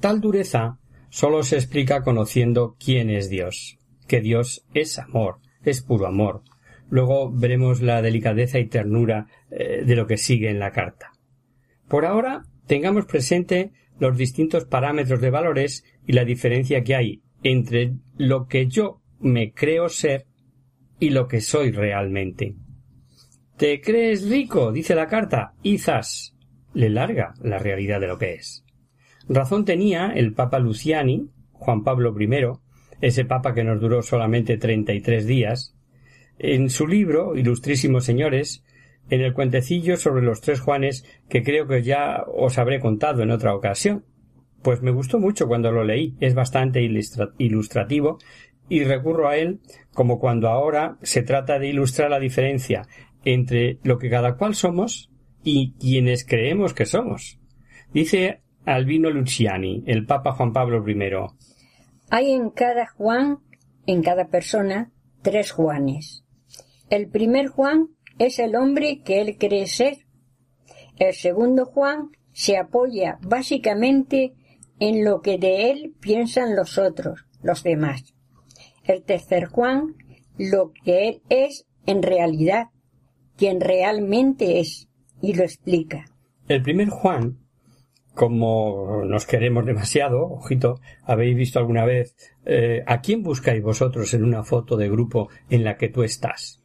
Tal 0.00 0.20
dureza 0.20 0.78
sólo 1.10 1.42
se 1.42 1.56
explica 1.56 2.02
conociendo 2.02 2.76
quién 2.78 3.10
es 3.10 3.28
Dios, 3.28 3.78
que 4.06 4.20
Dios 4.20 4.64
es 4.74 4.98
amor, 4.98 5.38
es 5.62 5.82
puro 5.82 6.06
amor. 6.06 6.42
Luego 6.90 7.30
veremos 7.30 7.82
la 7.82 8.00
delicadeza 8.00 8.58
y 8.58 8.66
ternura 8.66 9.26
eh, 9.50 9.82
de 9.84 9.96
lo 9.96 10.06
que 10.06 10.16
sigue 10.16 10.48
en 10.48 10.58
la 10.58 10.72
carta. 10.72 11.12
Por 11.88 12.06
ahora 12.06 12.44
tengamos 12.66 13.04
presente 13.04 13.72
los 13.98 14.16
distintos 14.16 14.64
parámetros 14.64 15.20
de 15.20 15.30
valores 15.30 15.84
y 16.06 16.12
la 16.12 16.24
diferencia 16.24 16.82
que 16.82 16.94
hay 16.94 17.22
entre 17.42 17.95
lo 18.16 18.47
que 18.47 18.66
yo 18.66 19.00
me 19.21 19.52
creo 19.52 19.88
ser 19.88 20.26
y 21.00 21.11
lo 21.11 21.28
que 21.28 21.40
soy 21.40 21.71
realmente. 21.71 22.54
¿Te 23.57 23.80
crees 23.80 24.28
rico? 24.28 24.73
dice 24.73 24.95
la 24.95 25.07
carta. 25.07 25.54
Izas. 25.62 26.35
Le 26.75 26.90
larga 26.90 27.35
la 27.42 27.59
realidad 27.59 28.00
de 28.00 28.07
lo 28.07 28.18
que 28.18 28.35
es. 28.35 28.64
Razón 29.28 29.64
tenía 29.64 30.12
el 30.14 30.33
Papa 30.33 30.59
Luciani, 30.59 31.28
Juan 31.52 31.83
Pablo 31.83 32.14
I, 32.18 32.28
ese 33.00 33.25
Papa 33.25 33.54
que 33.54 33.64
nos 33.64 33.80
duró 33.80 34.02
solamente 34.02 34.59
treinta 34.59 34.92
y 34.92 35.00
tres 35.00 35.26
días, 35.26 35.75
en 36.38 36.71
su 36.71 36.87
libro, 36.87 37.37
Ilustrísimos 37.37 38.04
Señores, 38.04 38.64
en 39.11 39.23
el 39.23 39.33
cuentecillo 39.33 39.97
sobre 39.97 40.23
los 40.23 40.40
tres 40.40 40.61
Juanes 40.61 41.04
que 41.28 41.42
creo 41.42 41.66
que 41.66 41.83
ya 41.83 42.23
os 42.26 42.59
habré 42.59 42.80
contado 42.80 43.23
en 43.23 43.30
otra 43.30 43.54
ocasión. 43.54 44.04
Pues 44.68 44.82
me 44.82 44.90
gustó 44.90 45.18
mucho 45.18 45.48
cuando 45.48 45.72
lo 45.72 45.82
leí, 45.82 46.14
es 46.20 46.34
bastante 46.34 46.82
ilustrativo 47.38 48.18
y 48.68 48.84
recurro 48.84 49.26
a 49.26 49.38
él 49.38 49.60
como 49.94 50.18
cuando 50.18 50.48
ahora 50.48 50.98
se 51.00 51.22
trata 51.22 51.58
de 51.58 51.68
ilustrar 51.68 52.10
la 52.10 52.20
diferencia 52.20 52.87
entre 53.25 53.78
lo 53.82 53.96
que 53.96 54.10
cada 54.10 54.37
cual 54.37 54.54
somos 54.54 55.10
y 55.42 55.72
quienes 55.80 56.26
creemos 56.26 56.75
que 56.75 56.84
somos. 56.84 57.40
Dice 57.94 58.42
Albino 58.66 59.08
Luciani, 59.08 59.84
el 59.87 60.04
Papa 60.04 60.32
Juan 60.32 60.52
Pablo 60.52 60.87
I. 60.87 60.98
Hay 62.10 62.32
en 62.32 62.50
cada 62.50 62.88
Juan, 62.88 63.38
en 63.87 64.02
cada 64.02 64.28
persona, 64.28 64.92
tres 65.22 65.50
Juanes. 65.50 66.26
El 66.90 67.08
primer 67.08 67.46
Juan 67.46 67.88
es 68.18 68.38
el 68.38 68.54
hombre 68.54 69.00
que 69.02 69.22
él 69.22 69.38
cree 69.38 69.66
ser. 69.66 70.04
El 70.98 71.14
segundo 71.14 71.64
Juan 71.64 72.10
se 72.32 72.58
apoya 72.58 73.18
básicamente 73.22 74.34
en 74.80 75.04
lo 75.04 75.20
que 75.20 75.38
de 75.38 75.70
él 75.70 75.94
piensan 76.00 76.56
los 76.56 76.78
otros, 76.78 77.26
los 77.42 77.62
demás. 77.62 78.14
El 78.85 79.02
tercer 79.02 79.47
Juan, 79.47 79.94
lo 80.38 80.73
que 80.73 81.08
él 81.08 81.23
es 81.28 81.66
en 81.87 82.02
realidad, 82.02 82.66
quien 83.37 83.61
realmente 83.61 84.61
es, 84.61 84.88
y 85.20 85.35
lo 85.35 85.42
explica. 85.42 86.04
El 86.49 86.62
primer 86.62 86.88
Juan, 86.88 87.38
como 88.14 89.04
nos 89.04 89.26
queremos 89.26 89.64
demasiado, 89.64 90.26
ojito, 90.26 90.80
habéis 91.04 91.37
visto 91.37 91.58
alguna 91.58 91.85
vez 91.85 92.16
eh, 92.44 92.82
a 92.87 93.00
quién 93.00 93.23
buscáis 93.23 93.62
vosotros 93.62 94.12
en 94.14 94.25
una 94.25 94.42
foto 94.42 94.76
de 94.76 94.88
grupo 94.88 95.28
en 95.50 95.64
la 95.64 95.76
que 95.76 95.88
tú 95.88 96.02
estás. 96.02 96.61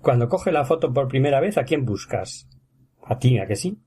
Cuando 0.00 0.28
coge 0.28 0.52
la 0.52 0.64
foto 0.64 0.92
por 0.92 1.08
primera 1.08 1.40
vez, 1.40 1.58
¿a 1.58 1.64
quién 1.64 1.84
buscas? 1.84 2.48
A 3.02 3.18
ti, 3.18 3.38
¿a 3.38 3.46
que 3.46 3.56
sí? 3.56 3.78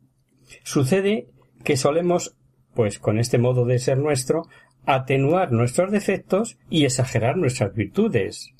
Sucede 0.63 1.29
que 1.63 1.77
solemos, 1.77 2.35
pues 2.75 2.99
con 2.99 3.19
este 3.19 3.37
modo 3.37 3.65
de 3.65 3.79
ser 3.79 3.97
nuestro, 3.97 4.43
atenuar 4.85 5.51
nuestros 5.51 5.91
defectos 5.91 6.57
y 6.69 6.85
exagerar 6.85 7.37
nuestras 7.37 7.73
virtudes. 7.73 8.53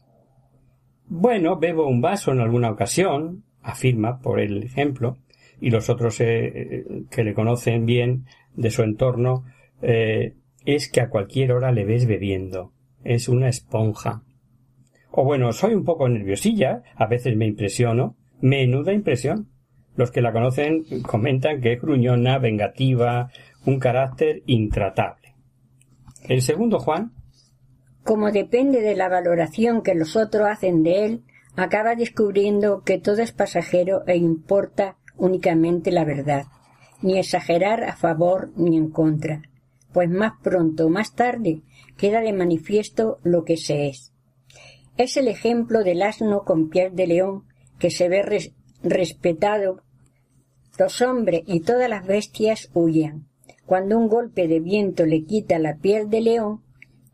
Bueno, 1.08 1.58
bebo 1.58 1.88
un 1.88 2.02
vaso 2.02 2.32
en 2.32 2.40
alguna 2.40 2.72
ocasión, 2.72 3.44
afirma 3.62 4.20
por 4.20 4.40
el 4.40 4.64
ejemplo, 4.64 5.18
y 5.60 5.70
los 5.70 5.90
otros 5.90 6.20
eh, 6.22 6.86
que 7.10 7.24
le 7.24 7.34
conocen 7.34 7.86
bien 7.86 8.26
de 8.56 8.70
su 8.70 8.84
entorno, 8.84 9.46
eh, 9.82 10.36
es 10.66 10.90
que 10.90 11.02
a 11.02 11.10
cualquier 11.10 11.52
hora 11.52 11.72
le 11.72 11.86
ves 11.86 12.06
bebiendo. 12.06 12.72
Es 13.04 13.28
una 13.28 13.50
esponja. 13.50 14.24
O 15.12 15.24
bueno, 15.24 15.52
soy 15.52 15.74
un 15.74 15.84
poco 15.84 16.10
nerviosilla, 16.10 16.84
a 16.96 17.06
veces 17.06 17.36
me 17.36 17.46
impresiono, 17.46 18.16
menuda 18.42 18.94
impresión. 18.94 19.50
Los 19.96 20.12
que 20.12 20.22
la 20.22 20.32
conocen 20.32 20.86
comentan 21.04 21.62
que 21.62 21.74
es 21.74 21.82
gruñona, 21.82 22.40
vengativa, 22.40 23.30
un 23.66 23.80
carácter 23.80 24.42
intratable. 24.46 25.36
El 26.24 26.42
segundo 26.42 26.80
Juan. 26.80 27.12
Como 28.04 28.32
depende 28.32 28.82
de 28.82 28.96
la 28.96 29.10
valoración 29.10 29.82
que 29.82 29.96
los 29.96 30.16
otros 30.16 30.48
hacen 30.50 30.84
de 30.84 31.06
él, 31.06 31.24
acaba 31.56 31.96
descubriendo 31.96 32.82
que 32.84 32.98
todo 32.98 33.22
es 33.22 33.32
pasajero 33.32 34.04
e 34.08 34.18
importa 34.18 34.98
únicamente 35.16 35.92
la 35.92 36.04
verdad, 36.04 36.46
ni 37.02 37.18
exagerar 37.18 37.84
a 37.84 37.96
favor 37.96 38.52
ni 38.56 38.78
en 38.78 38.90
contra, 38.90 39.44
pues 39.92 40.10
más 40.10 40.34
pronto 40.42 40.88
o 40.88 40.90
más 40.90 41.14
tarde 41.14 41.62
queda 41.98 42.22
de 42.22 42.34
manifiesto 42.34 43.20
lo 43.24 43.44
que 43.44 43.58
se 43.58 43.88
es. 43.88 44.14
Es 44.98 45.18
el 45.18 45.28
ejemplo 45.28 45.84
del 45.84 46.02
asno 46.02 46.44
con 46.44 46.70
piel 46.70 46.96
de 46.96 47.08
león 47.08 47.44
que 47.80 47.90
se 47.90 48.10
ve 48.10 48.52
respetado. 48.84 49.83
Los 50.80 51.02
hombres 51.02 51.44
y 51.46 51.60
todas 51.60 51.88
las 51.90 52.06
bestias 52.06 52.70
huyen. 52.74 53.26
Cuando 53.66 53.98
un 53.98 54.08
golpe 54.08 54.48
de 54.48 54.60
viento 54.60 55.06
le 55.06 55.24
quita 55.24 55.60
la 55.60 55.78
piel 55.78 56.10
de 56.10 56.22
león, 56.22 56.62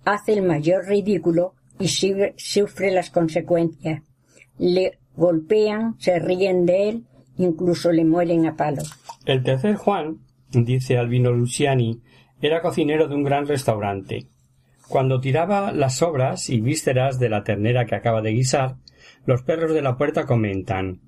hace 0.06 0.34
el 0.34 0.44
mayor 0.44 0.86
ridículo 0.86 1.56
y 1.78 1.90
sufre 1.90 2.92
las 2.92 3.10
consecuencias. 3.10 4.02
Le 4.58 4.98
golpean, 5.16 5.96
se 6.00 6.20
ríen 6.20 6.66
de 6.66 6.90
él, 6.90 7.04
incluso 7.38 7.92
le 7.92 8.06
muelen 8.06 8.46
a 8.46 8.56
palo. 8.56 8.82
El 9.26 9.44
tercer 9.44 9.76
Juan, 9.76 10.20
dice 10.52 10.98
Albino 10.98 11.32
Luciani, 11.32 12.02
era 12.42 12.62
cocinero 12.62 13.08
de 13.10 13.16
un 13.16 13.24
gran 13.24 13.46
restaurante. 13.46 14.28
Cuando 14.88 15.20
tiraba 15.20 15.74
las 15.74 15.98
sobras 15.98 16.50
y 16.50 16.62
vísceras 16.62 17.20
de 17.20 17.30
la 17.30 17.44
ternera 17.44 17.86
que 17.86 17.96
acaba 17.96 18.22
de 18.22 18.32
guisar, 18.32 18.78
los 19.26 19.44
perros 19.44 19.74
de 19.74 19.82
la 19.82 19.98
puerta 19.98 20.26
comentan 20.26 21.02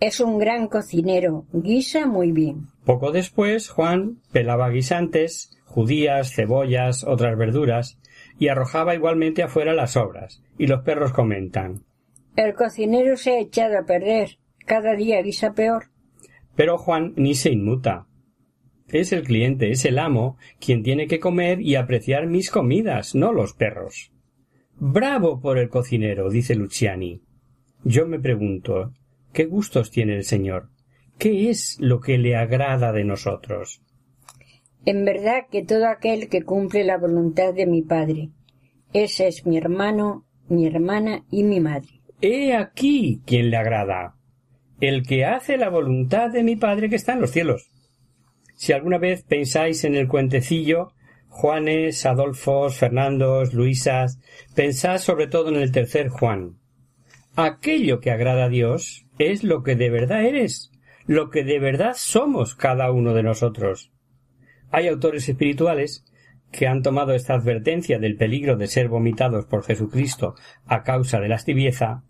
Es 0.00 0.18
un 0.18 0.38
gran 0.38 0.66
cocinero, 0.68 1.44
guisa 1.52 2.06
muy 2.06 2.32
bien. 2.32 2.68
Poco 2.86 3.12
después, 3.12 3.68
Juan 3.68 4.16
pelaba 4.32 4.70
guisantes, 4.70 5.58
judías, 5.66 6.32
cebollas, 6.34 7.04
otras 7.04 7.36
verduras, 7.36 7.98
y 8.38 8.48
arrojaba 8.48 8.94
igualmente 8.94 9.42
afuera 9.42 9.74
las 9.74 9.92
sobras, 9.92 10.42
y 10.56 10.68
los 10.68 10.80
perros 10.84 11.12
comentan 11.12 11.84
El 12.34 12.54
cocinero 12.54 13.18
se 13.18 13.32
ha 13.32 13.40
echado 13.40 13.78
a 13.78 13.84
perder, 13.84 14.38
cada 14.64 14.96
día 14.96 15.20
guisa 15.20 15.52
peor. 15.52 15.90
Pero 16.56 16.78
Juan 16.78 17.12
ni 17.16 17.34
se 17.34 17.50
inmuta. 17.50 18.06
Es 18.88 19.12
el 19.12 19.22
cliente, 19.22 19.70
es 19.70 19.84
el 19.84 19.98
amo, 19.98 20.38
quien 20.58 20.82
tiene 20.82 21.08
que 21.08 21.20
comer 21.20 21.60
y 21.60 21.76
apreciar 21.76 22.26
mis 22.26 22.50
comidas, 22.50 23.14
no 23.14 23.32
los 23.32 23.52
perros. 23.52 24.12
Bravo 24.76 25.40
por 25.40 25.58
el 25.58 25.68
cocinero, 25.68 26.30
dice 26.30 26.54
Luciani. 26.54 27.20
Yo 27.84 28.06
me 28.06 28.18
pregunto, 28.18 28.92
¿Qué 29.32 29.44
gustos 29.44 29.90
tiene 29.90 30.16
el 30.16 30.24
Señor? 30.24 30.70
¿Qué 31.18 31.50
es 31.50 31.76
lo 31.80 32.00
que 32.00 32.18
le 32.18 32.36
agrada 32.36 32.92
de 32.92 33.04
nosotros? 33.04 33.82
En 34.84 35.04
verdad 35.04 35.46
que 35.50 35.64
todo 35.64 35.86
aquel 35.86 36.28
que 36.28 36.42
cumple 36.42 36.84
la 36.84 36.96
voluntad 36.96 37.52
de 37.52 37.66
mi 37.66 37.82
Padre, 37.82 38.30
ese 38.92 39.28
es 39.28 39.46
mi 39.46 39.58
hermano, 39.58 40.26
mi 40.48 40.66
hermana 40.66 41.24
y 41.30 41.44
mi 41.44 41.60
madre. 41.60 42.00
He 42.22 42.54
aquí 42.54 43.22
quien 43.24 43.50
le 43.50 43.56
agrada, 43.56 44.16
el 44.80 45.06
que 45.06 45.24
hace 45.24 45.56
la 45.56 45.68
voluntad 45.68 46.30
de 46.30 46.42
mi 46.42 46.56
Padre 46.56 46.88
que 46.88 46.96
está 46.96 47.12
en 47.12 47.20
los 47.20 47.30
cielos. 47.30 47.70
Si 48.56 48.72
alguna 48.72 48.98
vez 48.98 49.22
pensáis 49.22 49.84
en 49.84 49.94
el 49.94 50.08
cuentecillo, 50.08 50.92
Juanes, 51.28 52.04
Adolfos, 52.04 52.76
Fernandos, 52.76 53.54
Luisas, 53.54 54.18
pensad 54.54 54.98
sobre 54.98 55.28
todo 55.28 55.50
en 55.50 55.56
el 55.56 55.72
tercer 55.72 56.08
Juan. 56.08 56.59
Aquello 57.42 58.00
que 58.00 58.10
agrada 58.10 58.44
a 58.44 58.48
Dios 58.50 59.06
es 59.18 59.44
lo 59.44 59.62
que 59.62 59.74
de 59.74 59.88
verdad 59.88 60.24
eres, 60.24 60.72
lo 61.06 61.30
que 61.30 61.42
de 61.42 61.58
verdad 61.58 61.94
somos 61.96 62.54
cada 62.54 62.92
uno 62.92 63.14
de 63.14 63.22
nosotros. 63.22 63.92
Hay 64.70 64.88
autores 64.88 65.26
espirituales 65.26 66.04
que 66.52 66.66
han 66.66 66.82
tomado 66.82 67.14
esta 67.14 67.32
advertencia 67.32 67.98
del 67.98 68.16
peligro 68.16 68.58
de 68.58 68.66
ser 68.66 68.88
vomitados 68.88 69.46
por 69.46 69.64
Jesucristo 69.64 70.34
a 70.66 70.82
causa 70.82 71.18
de 71.18 71.28
la 71.28 71.38
tibieza 71.38 72.04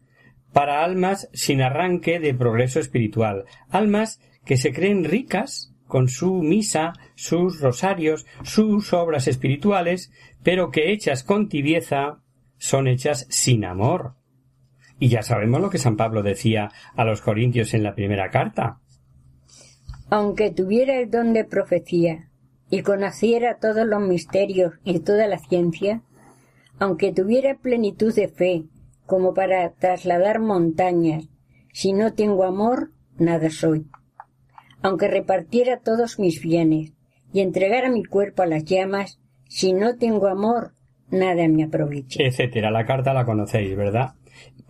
para 0.52 0.82
almas 0.82 1.30
sin 1.32 1.62
arranque 1.62 2.18
de 2.18 2.34
progreso 2.34 2.80
espiritual, 2.80 3.44
almas 3.68 4.20
que 4.44 4.56
se 4.56 4.72
creen 4.72 5.04
ricas 5.04 5.72
con 5.86 6.08
su 6.08 6.42
misa, 6.42 6.92
sus 7.14 7.60
rosarios, 7.60 8.26
sus 8.42 8.92
obras 8.92 9.28
espirituales, 9.28 10.10
pero 10.42 10.72
que 10.72 10.90
hechas 10.90 11.22
con 11.22 11.48
tibieza 11.48 12.18
son 12.58 12.88
hechas 12.88 13.28
sin 13.30 13.64
amor. 13.64 14.19
Y 15.00 15.08
ya 15.08 15.22
sabemos 15.22 15.60
lo 15.60 15.70
que 15.70 15.78
San 15.78 15.96
Pablo 15.96 16.22
decía 16.22 16.70
a 16.94 17.04
los 17.04 17.20
Corintios 17.20 17.74
en 17.74 17.82
la 17.82 17.96
primera 17.96 18.30
carta. 18.30 18.78
Aunque 20.10 20.52
tuviera 20.52 21.00
el 21.00 21.10
don 21.10 21.32
de 21.32 21.44
profecía 21.44 22.30
y 22.70 22.82
conociera 22.82 23.58
todos 23.58 23.84
los 23.84 24.00
misterios 24.00 24.74
y 24.84 25.00
toda 25.00 25.26
la 25.26 25.38
ciencia, 25.38 26.02
aunque 26.78 27.12
tuviera 27.12 27.56
plenitud 27.56 28.14
de 28.14 28.28
fe 28.28 28.64
como 29.06 29.34
para 29.34 29.72
trasladar 29.72 30.38
montañas, 30.38 31.28
si 31.72 31.92
no 31.92 32.12
tengo 32.12 32.44
amor, 32.44 32.92
nada 33.18 33.50
soy 33.50 33.90
aunque 34.82 35.08
repartiera 35.08 35.80
todos 35.80 36.18
mis 36.18 36.40
bienes 36.40 36.92
y 37.32 37.40
entregara 37.40 37.90
mi 37.90 38.04
cuerpo 38.04 38.42
a 38.42 38.46
las 38.46 38.64
llamas, 38.64 39.20
si 39.48 39.72
no 39.72 39.96
tengo 39.96 40.28
amor, 40.28 40.72
nada 41.10 41.46
me 41.48 41.64
aprovecha. 41.64 42.22
Etcétera. 42.22 42.70
La 42.70 42.86
carta 42.86 43.12
la 43.12 43.24
conocéis, 43.24 43.76
¿verdad? 43.76 44.14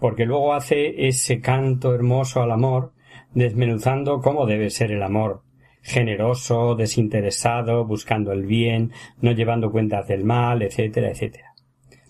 Porque 0.00 0.24
luego 0.24 0.54
hace 0.54 1.06
ese 1.06 1.40
canto 1.40 1.94
hermoso 1.94 2.42
al 2.42 2.50
amor, 2.50 2.92
desmenuzando 3.34 4.20
cómo 4.20 4.46
debe 4.46 4.70
ser 4.70 4.90
el 4.90 5.02
amor. 5.02 5.42
Generoso, 5.82 6.74
desinteresado, 6.74 7.84
buscando 7.86 8.32
el 8.32 8.44
bien, 8.44 8.92
no 9.20 9.32
llevando 9.32 9.70
cuentas 9.70 10.08
del 10.08 10.24
mal, 10.24 10.62
etcétera, 10.62 11.10
etcétera. 11.10 11.54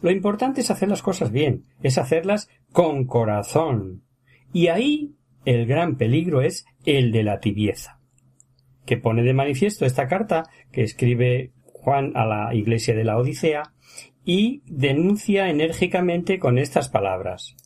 Lo 0.03 0.11
importante 0.11 0.63
es 0.63 0.71
hacer 0.71 0.89
las 0.89 1.03
cosas 1.03 1.31
bien, 1.31 1.65
es 1.83 1.99
hacerlas 1.99 2.49
con 2.73 3.05
corazón. 3.05 4.03
Y 4.53 4.69
ahí 4.69 5.15
el 5.45 5.67
gran 5.67 5.97
peligro 5.97 6.43
es 6.43 6.65
el 6.85 7.13
de 7.13 7.23
la 7.23 7.41
tibieza, 7.41 8.01
que 8.87 8.97
pone 8.97 9.23
de 9.23 9.35
manifiesto 9.35 9.85
esta 9.85 10.09
carta 10.09 10.45
que 10.73 10.83
escribe 10.83 11.53
Juan 11.65 12.13
a 12.15 12.27
la 12.27 12.55
iglesia 12.55 12.95
de 12.95 13.05
la 13.05 13.19
Odisea 13.19 13.73
y 14.25 14.63
denuncia 14.67 15.49
enérgicamente 15.49 16.39
con 16.39 16.59
estas 16.59 16.89
palabras. 16.89 17.57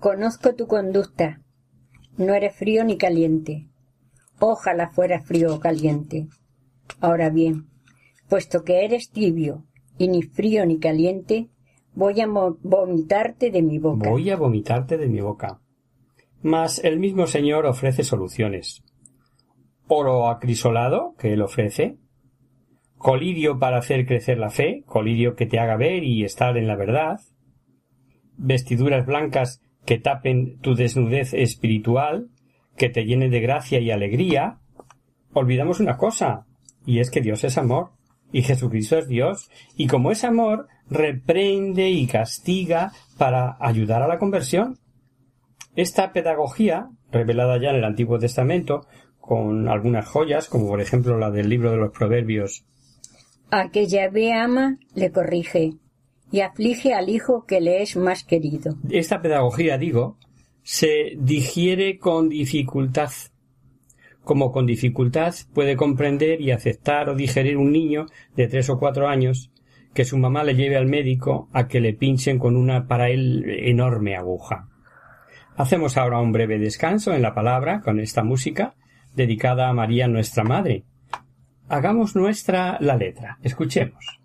Conozco 0.00 0.54
tu 0.54 0.66
conducta. 0.66 1.42
No 2.16 2.32
eres 2.32 2.56
frío 2.56 2.84
ni 2.84 2.96
caliente. 2.96 3.68
Ojalá 4.38 4.88
fuera 4.88 5.20
frío 5.20 5.54
o 5.54 5.60
caliente. 5.60 6.26
Ahora 7.02 7.28
bien, 7.28 7.68
puesto 8.26 8.64
que 8.64 8.86
eres 8.86 9.10
tibio 9.10 9.66
y 9.98 10.08
ni 10.08 10.22
frío 10.22 10.64
ni 10.64 10.78
caliente, 10.78 11.50
voy 11.92 12.22
a 12.22 12.26
vomitarte 12.26 13.50
de 13.50 13.60
mi 13.60 13.78
boca. 13.78 14.08
Voy 14.08 14.30
a 14.30 14.36
vomitarte 14.36 14.96
de 14.96 15.06
mi 15.06 15.20
boca. 15.20 15.60
Mas 16.40 16.82
el 16.82 16.98
mismo 16.98 17.26
Señor 17.26 17.66
ofrece 17.66 18.02
soluciones. 18.02 18.82
Oro 19.86 20.28
acrisolado, 20.28 21.14
que 21.18 21.34
Él 21.34 21.42
ofrece. 21.42 21.98
Colirio 22.96 23.58
para 23.58 23.76
hacer 23.76 24.06
crecer 24.06 24.38
la 24.38 24.48
fe, 24.48 24.82
colirio 24.86 25.34
que 25.34 25.44
te 25.44 25.58
haga 25.58 25.76
ver 25.76 26.04
y 26.04 26.24
estar 26.24 26.56
en 26.56 26.66
la 26.66 26.76
verdad. 26.76 27.20
Vestiduras 28.38 29.04
blancas 29.04 29.60
que 29.90 29.98
tapen 29.98 30.60
tu 30.60 30.76
desnudez 30.76 31.34
espiritual, 31.34 32.28
que 32.76 32.90
te 32.90 33.06
llenen 33.06 33.32
de 33.32 33.40
gracia 33.40 33.80
y 33.80 33.90
alegría. 33.90 34.60
Olvidamos 35.32 35.80
una 35.80 35.96
cosa, 35.96 36.46
y 36.86 37.00
es 37.00 37.10
que 37.10 37.20
Dios 37.20 37.42
es 37.42 37.58
amor, 37.58 37.90
y 38.30 38.42
Jesucristo 38.42 38.98
es 38.98 39.08
Dios, 39.08 39.50
y 39.74 39.88
como 39.88 40.12
es 40.12 40.22
amor, 40.22 40.68
reprende 40.88 41.90
y 41.90 42.06
castiga 42.06 42.92
para 43.18 43.56
ayudar 43.58 44.00
a 44.02 44.06
la 44.06 44.18
conversión. 44.18 44.78
Esta 45.74 46.12
pedagogía, 46.12 46.90
revelada 47.10 47.60
ya 47.60 47.70
en 47.70 47.76
el 47.78 47.84
Antiguo 47.84 48.20
Testamento, 48.20 48.86
con 49.18 49.68
algunas 49.68 50.06
joyas, 50.06 50.48
como 50.48 50.68
por 50.68 50.80
ejemplo 50.80 51.18
la 51.18 51.32
del 51.32 51.48
libro 51.48 51.72
de 51.72 51.78
los 51.78 51.90
Proverbios. 51.90 52.64
A 53.50 53.70
que 53.70 53.88
Yahvé 53.88 54.34
ama, 54.34 54.78
le 54.94 55.10
corrige, 55.10 55.72
y 56.30 56.40
aflige 56.40 56.94
al 56.94 57.08
hijo 57.08 57.44
que 57.46 57.60
le 57.60 57.82
es 57.82 57.96
más 57.96 58.24
querido. 58.24 58.76
Esta 58.88 59.20
pedagogía, 59.20 59.78
digo, 59.78 60.16
se 60.62 61.16
digiere 61.18 61.98
con 61.98 62.28
dificultad. 62.28 63.10
Como 64.22 64.52
con 64.52 64.66
dificultad 64.66 65.34
puede 65.54 65.76
comprender 65.76 66.40
y 66.40 66.50
aceptar 66.50 67.08
o 67.08 67.14
digerir 67.14 67.56
un 67.56 67.72
niño 67.72 68.06
de 68.36 68.46
tres 68.46 68.68
o 68.70 68.78
cuatro 68.78 69.08
años 69.08 69.50
que 69.94 70.04
su 70.04 70.18
mamá 70.18 70.44
le 70.44 70.54
lleve 70.54 70.76
al 70.76 70.86
médico 70.86 71.48
a 71.52 71.66
que 71.66 71.80
le 71.80 71.94
pinchen 71.94 72.38
con 72.38 72.56
una 72.56 72.86
para 72.86 73.10
él 73.10 73.44
enorme 73.48 74.14
aguja. 74.14 74.68
Hacemos 75.56 75.96
ahora 75.96 76.20
un 76.20 76.32
breve 76.32 76.58
descanso 76.58 77.12
en 77.12 77.22
la 77.22 77.34
palabra 77.34 77.80
con 77.80 77.98
esta 77.98 78.22
música 78.22 78.74
dedicada 79.14 79.68
a 79.68 79.72
María 79.72 80.06
nuestra 80.06 80.44
Madre. 80.44 80.84
Hagamos 81.68 82.14
nuestra 82.14 82.78
la 82.80 82.96
letra. 82.96 83.38
Escuchemos. 83.42 84.19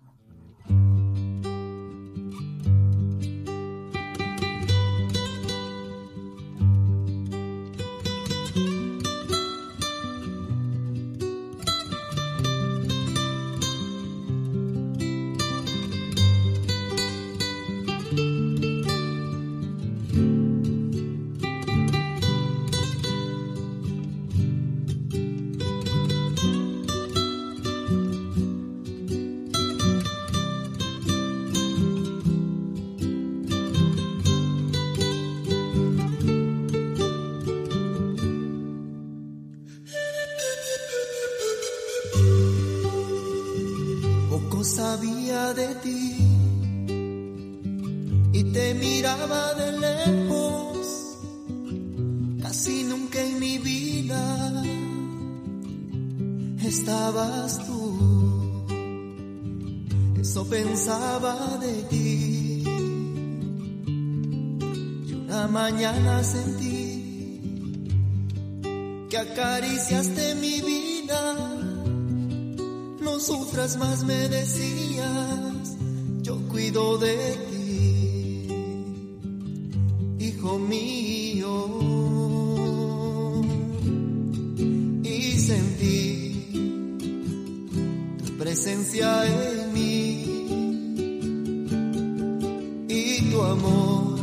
Tu 93.36 93.42
amor, 93.42 94.18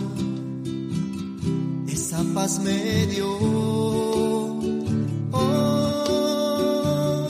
esa 1.87 2.23
paz 2.33 2.59
me 2.59 3.05
dio. 3.07 3.29
Oh, 5.31 7.27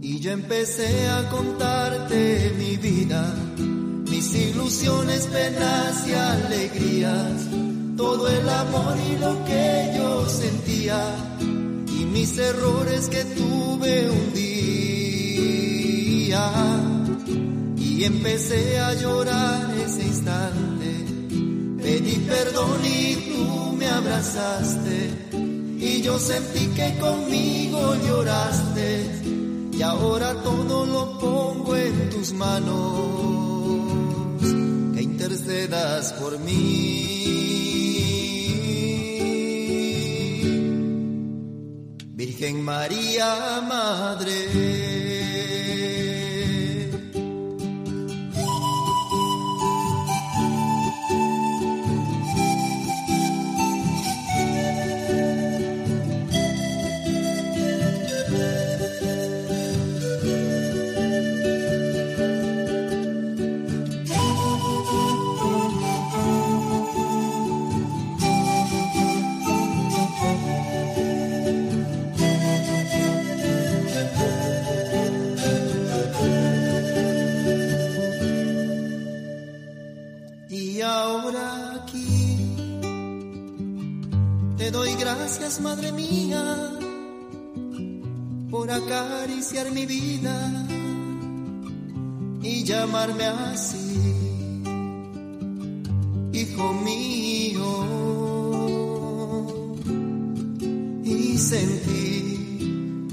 y 0.00 0.20
yo 0.20 0.30
empecé 0.30 1.08
a 1.08 1.28
contarte 1.28 2.52
mi 2.56 2.76
vida, 2.76 3.34
mis 4.10 4.34
ilusiones, 4.34 5.26
penas 5.26 6.06
y 6.06 6.12
alegrías, 6.12 7.48
todo 7.96 8.28
el 8.28 8.48
amor 8.48 8.94
y 9.10 9.18
lo 9.18 9.44
que 9.44 9.94
yo 9.96 10.28
sentía, 10.28 11.00
y 11.40 12.04
mis 12.04 12.38
errores 12.38 13.08
que 13.08 13.24
tuve 13.24 14.08
un 14.10 14.32
día. 14.34 14.54
Y 17.76 18.04
empecé 18.04 18.78
a 18.80 18.94
llorar 18.94 19.73
ese 19.86 20.02
instante 20.06 21.04
Pedí 21.82 22.16
perdón 22.26 22.80
y 22.84 23.14
tú 23.28 23.76
me 23.76 23.86
abrazaste 23.88 25.10
y 25.78 26.00
yo 26.00 26.18
sentí 26.18 26.66
que 26.68 26.96
conmigo 26.98 27.94
lloraste 28.06 29.24
y 29.76 29.82
ahora 29.82 30.34
todo 30.42 30.86
lo 30.86 31.18
pongo 31.18 31.76
en 31.76 32.10
tus 32.10 32.32
manos, 32.32 32.78
que 34.94 35.02
intercedas 35.02 36.12
por 36.14 36.38
mí. 36.38 37.10
Virgen 42.14 42.62
María, 42.62 43.60
Madre. 43.68 45.13
Gracias, 84.98 85.60
Madre 85.60 85.92
mía, 85.92 86.72
por 88.50 88.70
acariciar 88.70 89.70
mi 89.70 89.86
vida 89.86 90.66
y 92.42 92.64
llamarme 92.64 93.24
así, 93.24 94.62
hijo 96.32 96.72
mío, 96.74 97.86
y 101.04 101.38
sentir 101.38 103.08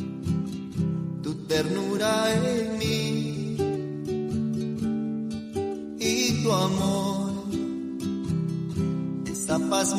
tu 1.23 1.33
ternura 1.47 2.33
en 2.35 2.70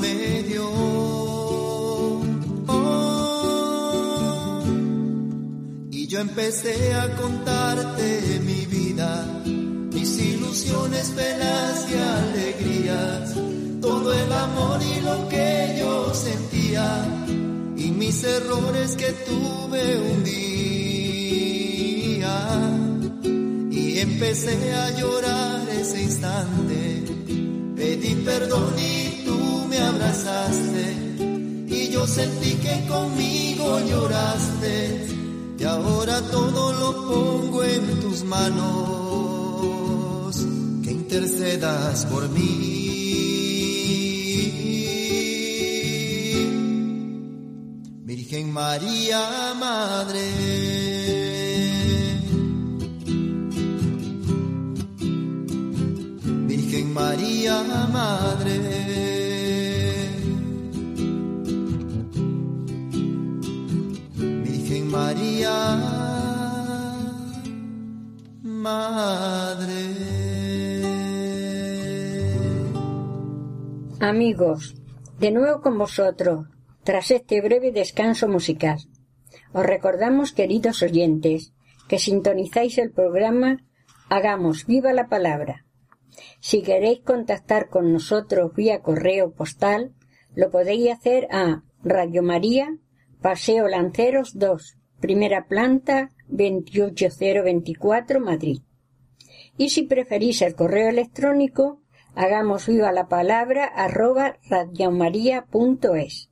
me 0.01 0.43
dio. 0.45 1.03
Yo 6.13 6.21
empecé 6.21 6.93
a 6.93 7.17
contarte 7.17 8.41
mi 8.45 8.67
vida, 8.67 9.27
mis 9.47 10.19
ilusiones, 10.19 11.09
penas 11.17 11.87
y 11.91 11.95
alegrías, 11.95 13.35
todo 13.81 14.13
el 14.13 14.31
amor 14.31 14.79
y 14.83 15.01
lo 15.01 15.27
que 15.31 15.77
yo 15.81 16.13
sentía, 16.13 17.07
y 17.79 17.93
mis 17.93 18.23
errores 18.25 18.95
que 18.95 19.11
tuve 19.27 19.99
un 20.13 20.23
día. 20.23 21.57
Y 23.71 23.99
empecé 24.01 24.75
a 24.75 24.91
llorar 24.99 25.67
ese 25.71 26.03
instante, 26.03 27.05
pedí 27.75 28.17
perdón 28.17 28.75
y 28.79 29.12
abrazaste, 29.83 30.85
y 31.69 31.89
yo 31.91 32.07
sentí 32.07 32.53
que 32.55 32.87
conmigo 32.87 33.81
lloraste 33.81 35.07
y 35.59 35.65
ahora 35.65 36.21
todo 36.31 36.73
lo 36.73 37.07
pongo 37.09 37.65
en 37.65 38.01
tus 38.01 38.25
manos, 38.25 38.77
que 40.83 40.91
intercedas 40.93 42.07
por 42.07 42.29
mí. 42.31 42.89
Virgen 48.05 48.53
María, 48.53 49.55
Madre. 49.59 50.83
María, 56.93 57.63
Madre. 57.91 59.22
Madre. 68.63 69.73
Amigos, 73.99 74.77
de 75.19 75.33
nuevo 75.33 75.61
con 75.61 75.77
vosotros, 75.79 76.47
tras 76.85 77.11
este 77.11 77.41
breve 77.41 77.73
descanso 77.73 78.29
musical. 78.29 78.79
Os 79.53 79.67
recordamos, 79.67 80.33
queridos 80.33 80.81
oyentes, 80.83 81.53
que 81.89 81.99
sintonizáis 81.99 82.79
el 82.79 82.93
programa 82.93 83.59
Hagamos 84.09 84.65
viva 84.67 84.93
la 84.93 85.09
palabra. 85.09 85.67
Si 86.39 86.63
queréis 86.63 87.01
contactar 87.01 87.69
con 87.69 87.93
nosotros 87.93 88.55
vía 88.55 88.81
correo 88.81 89.33
postal, 89.33 89.93
lo 90.37 90.51
podéis 90.53 90.93
hacer 90.93 91.27
a 91.33 91.65
Radio 91.83 92.23
María, 92.23 92.77
Paseo 93.21 93.67
Lanceros 93.67 94.39
2, 94.39 94.79
primera 95.03 95.47
planta 95.47 96.09
28024 96.29 98.21
Madrid. 98.21 98.61
Y 99.59 99.69
si 99.69 99.83
preferís 99.83 100.41
el 100.41 100.55
correo 100.55 100.89
electrónico, 100.89 101.83
hagamos 102.15 102.67
viva 102.67 102.91
la 102.93 103.09
palabra 103.09 103.67
arroba 103.67 104.39
radiomaria.es. 104.49 106.31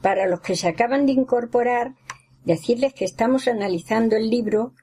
Para 0.00 0.26
los 0.26 0.40
que 0.40 0.56
se 0.56 0.68
acaban 0.68 1.06
de 1.06 1.12
incorporar, 1.12 1.94
decirles 2.44 2.94
que 2.94 3.04
estamos 3.04 3.46
analizando 3.46 4.16
el 4.16 4.28
libro 4.30 4.74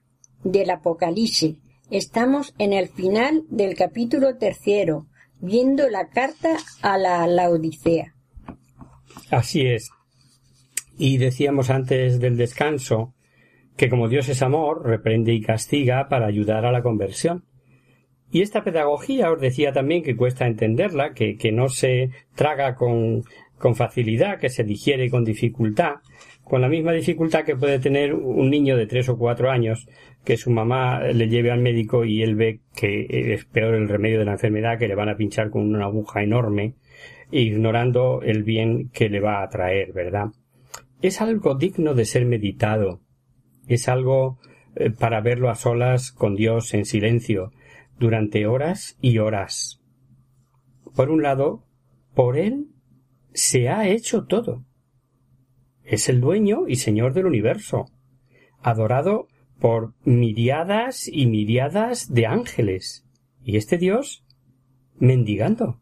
del 0.43 0.69
Apocalipsis. 0.69 1.57
Estamos 1.89 2.53
en 2.59 2.71
el 2.73 2.87
final 2.87 3.43
del 3.49 3.75
capítulo 3.75 4.37
tercero, 4.37 5.07
viendo 5.41 5.89
la 5.89 6.09
carta 6.09 6.57
a 6.81 6.97
la 6.97 7.25
Laodicea. 7.27 8.13
Así 9.31 9.65
es. 9.65 9.89
Y 11.01 11.17
decíamos 11.17 11.69
antes 11.69 12.19
del 12.19 12.35
descanso 12.35 13.13
que 13.77 13.87
como 13.87 14.09
Dios 14.09 14.27
es 14.27 14.41
amor, 14.41 14.85
reprende 14.85 15.33
y 15.33 15.39
castiga 15.39 16.09
para 16.09 16.27
ayudar 16.27 16.65
a 16.65 16.73
la 16.73 16.81
conversión. 16.81 17.45
Y 18.29 18.41
esta 18.41 18.65
pedagogía 18.65 19.31
os 19.31 19.39
decía 19.39 19.71
también 19.71 20.03
que 20.03 20.17
cuesta 20.17 20.45
entenderla, 20.45 21.13
que, 21.13 21.37
que 21.37 21.53
no 21.53 21.69
se 21.69 22.09
traga 22.35 22.75
con, 22.75 23.23
con 23.57 23.75
facilidad, 23.75 24.39
que 24.39 24.49
se 24.49 24.65
digiere 24.65 25.09
con 25.09 25.23
dificultad, 25.23 26.01
con 26.43 26.59
la 26.59 26.67
misma 26.67 26.91
dificultad 26.91 27.45
que 27.45 27.55
puede 27.55 27.79
tener 27.79 28.13
un 28.13 28.49
niño 28.49 28.75
de 28.75 28.85
tres 28.85 29.07
o 29.07 29.17
cuatro 29.17 29.49
años 29.49 29.87
que 30.25 30.35
su 30.35 30.51
mamá 30.51 31.01
le 31.03 31.29
lleve 31.29 31.49
al 31.49 31.61
médico 31.61 32.03
y 32.03 32.23
él 32.23 32.35
ve 32.35 32.59
que 32.75 33.07
es 33.09 33.45
peor 33.45 33.75
el 33.75 33.87
remedio 33.87 34.19
de 34.19 34.25
la 34.25 34.33
enfermedad, 34.33 34.77
que 34.77 34.89
le 34.89 34.95
van 34.95 35.07
a 35.07 35.15
pinchar 35.15 35.49
con 35.49 35.61
una 35.61 35.85
aguja 35.85 36.23
enorme, 36.23 36.73
ignorando 37.31 38.21
el 38.21 38.43
bien 38.43 38.89
que 38.89 39.07
le 39.07 39.21
va 39.21 39.41
a 39.41 39.49
traer, 39.49 39.93
¿verdad? 39.93 40.25
Es 41.01 41.21
algo 41.21 41.55
digno 41.55 41.93
de 41.93 42.05
ser 42.05 42.25
meditado, 42.25 43.01
es 43.67 43.87
algo 43.87 44.39
eh, 44.75 44.89
para 44.91 45.21
verlo 45.21 45.49
a 45.49 45.55
solas 45.55 46.11
con 46.11 46.35
Dios 46.35 46.73
en 46.73 46.85
silencio, 46.85 47.51
durante 47.97 48.47
horas 48.47 48.97
y 49.01 49.17
horas. 49.17 49.81
Por 50.95 51.09
un 51.09 51.21
lado, 51.21 51.65
por 52.13 52.37
Él 52.37 52.67
se 53.33 53.69
ha 53.69 53.87
hecho 53.87 54.25
todo. 54.25 54.65
Es 55.83 56.09
el 56.09 56.21
dueño 56.21 56.67
y 56.67 56.75
señor 56.75 57.13
del 57.13 57.25
universo, 57.25 57.85
adorado 58.61 59.27
por 59.59 59.93
miriadas 60.03 61.07
y 61.07 61.27
miriadas 61.27 62.13
de 62.13 62.25
ángeles. 62.25 63.05
Y 63.43 63.57
este 63.57 63.77
Dios 63.77 64.23
mendigando, 64.97 65.79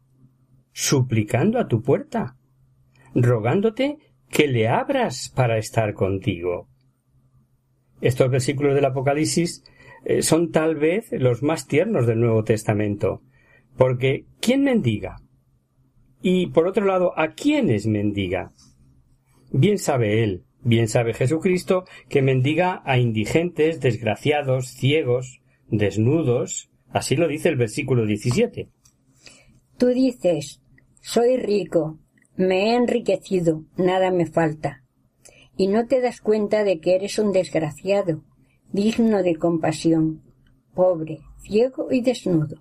suplicando 0.72 1.58
a 1.58 1.68
tu 1.68 1.82
puerta, 1.82 2.36
rogándote 3.14 3.98
que 4.30 4.48
le 4.48 4.68
abras 4.68 5.32
para 5.34 5.58
estar 5.58 5.94
contigo. 5.94 6.68
Estos 8.00 8.30
versículos 8.30 8.74
del 8.74 8.84
Apocalipsis 8.84 9.64
eh, 10.04 10.22
son 10.22 10.50
tal 10.50 10.76
vez 10.76 11.10
los 11.12 11.42
más 11.42 11.66
tiernos 11.66 12.06
del 12.06 12.20
Nuevo 12.20 12.44
Testamento, 12.44 13.22
porque 13.76 14.26
¿quién 14.40 14.62
mendiga? 14.62 15.16
Y 16.22 16.48
por 16.48 16.66
otro 16.66 16.84
lado, 16.84 17.12
¿a 17.16 17.34
quiénes 17.34 17.86
mendiga? 17.86 18.52
Bien 19.50 19.78
sabe 19.78 20.22
él, 20.22 20.44
bien 20.62 20.88
sabe 20.88 21.14
Jesucristo, 21.14 21.84
que 22.08 22.22
mendiga 22.22 22.82
a 22.84 22.98
indigentes, 22.98 23.80
desgraciados, 23.80 24.68
ciegos, 24.68 25.40
desnudos, 25.68 26.70
así 26.90 27.16
lo 27.16 27.28
dice 27.28 27.48
el 27.48 27.56
versículo 27.56 28.04
17. 28.04 28.68
Tú 29.78 29.86
dices, 29.86 30.60
soy 31.00 31.36
rico, 31.36 31.98
me 32.38 32.70
he 32.70 32.76
enriquecido, 32.76 33.64
nada 33.76 34.10
me 34.12 34.24
falta. 34.24 34.84
Y 35.56 35.66
no 35.66 35.86
te 35.86 36.00
das 36.00 36.20
cuenta 36.20 36.62
de 36.62 36.78
que 36.78 36.94
eres 36.94 37.18
un 37.18 37.32
desgraciado, 37.32 38.22
digno 38.72 39.24
de 39.24 39.34
compasión, 39.34 40.22
pobre, 40.72 41.18
ciego 41.38 41.88
y 41.90 42.00
desnudo. 42.00 42.56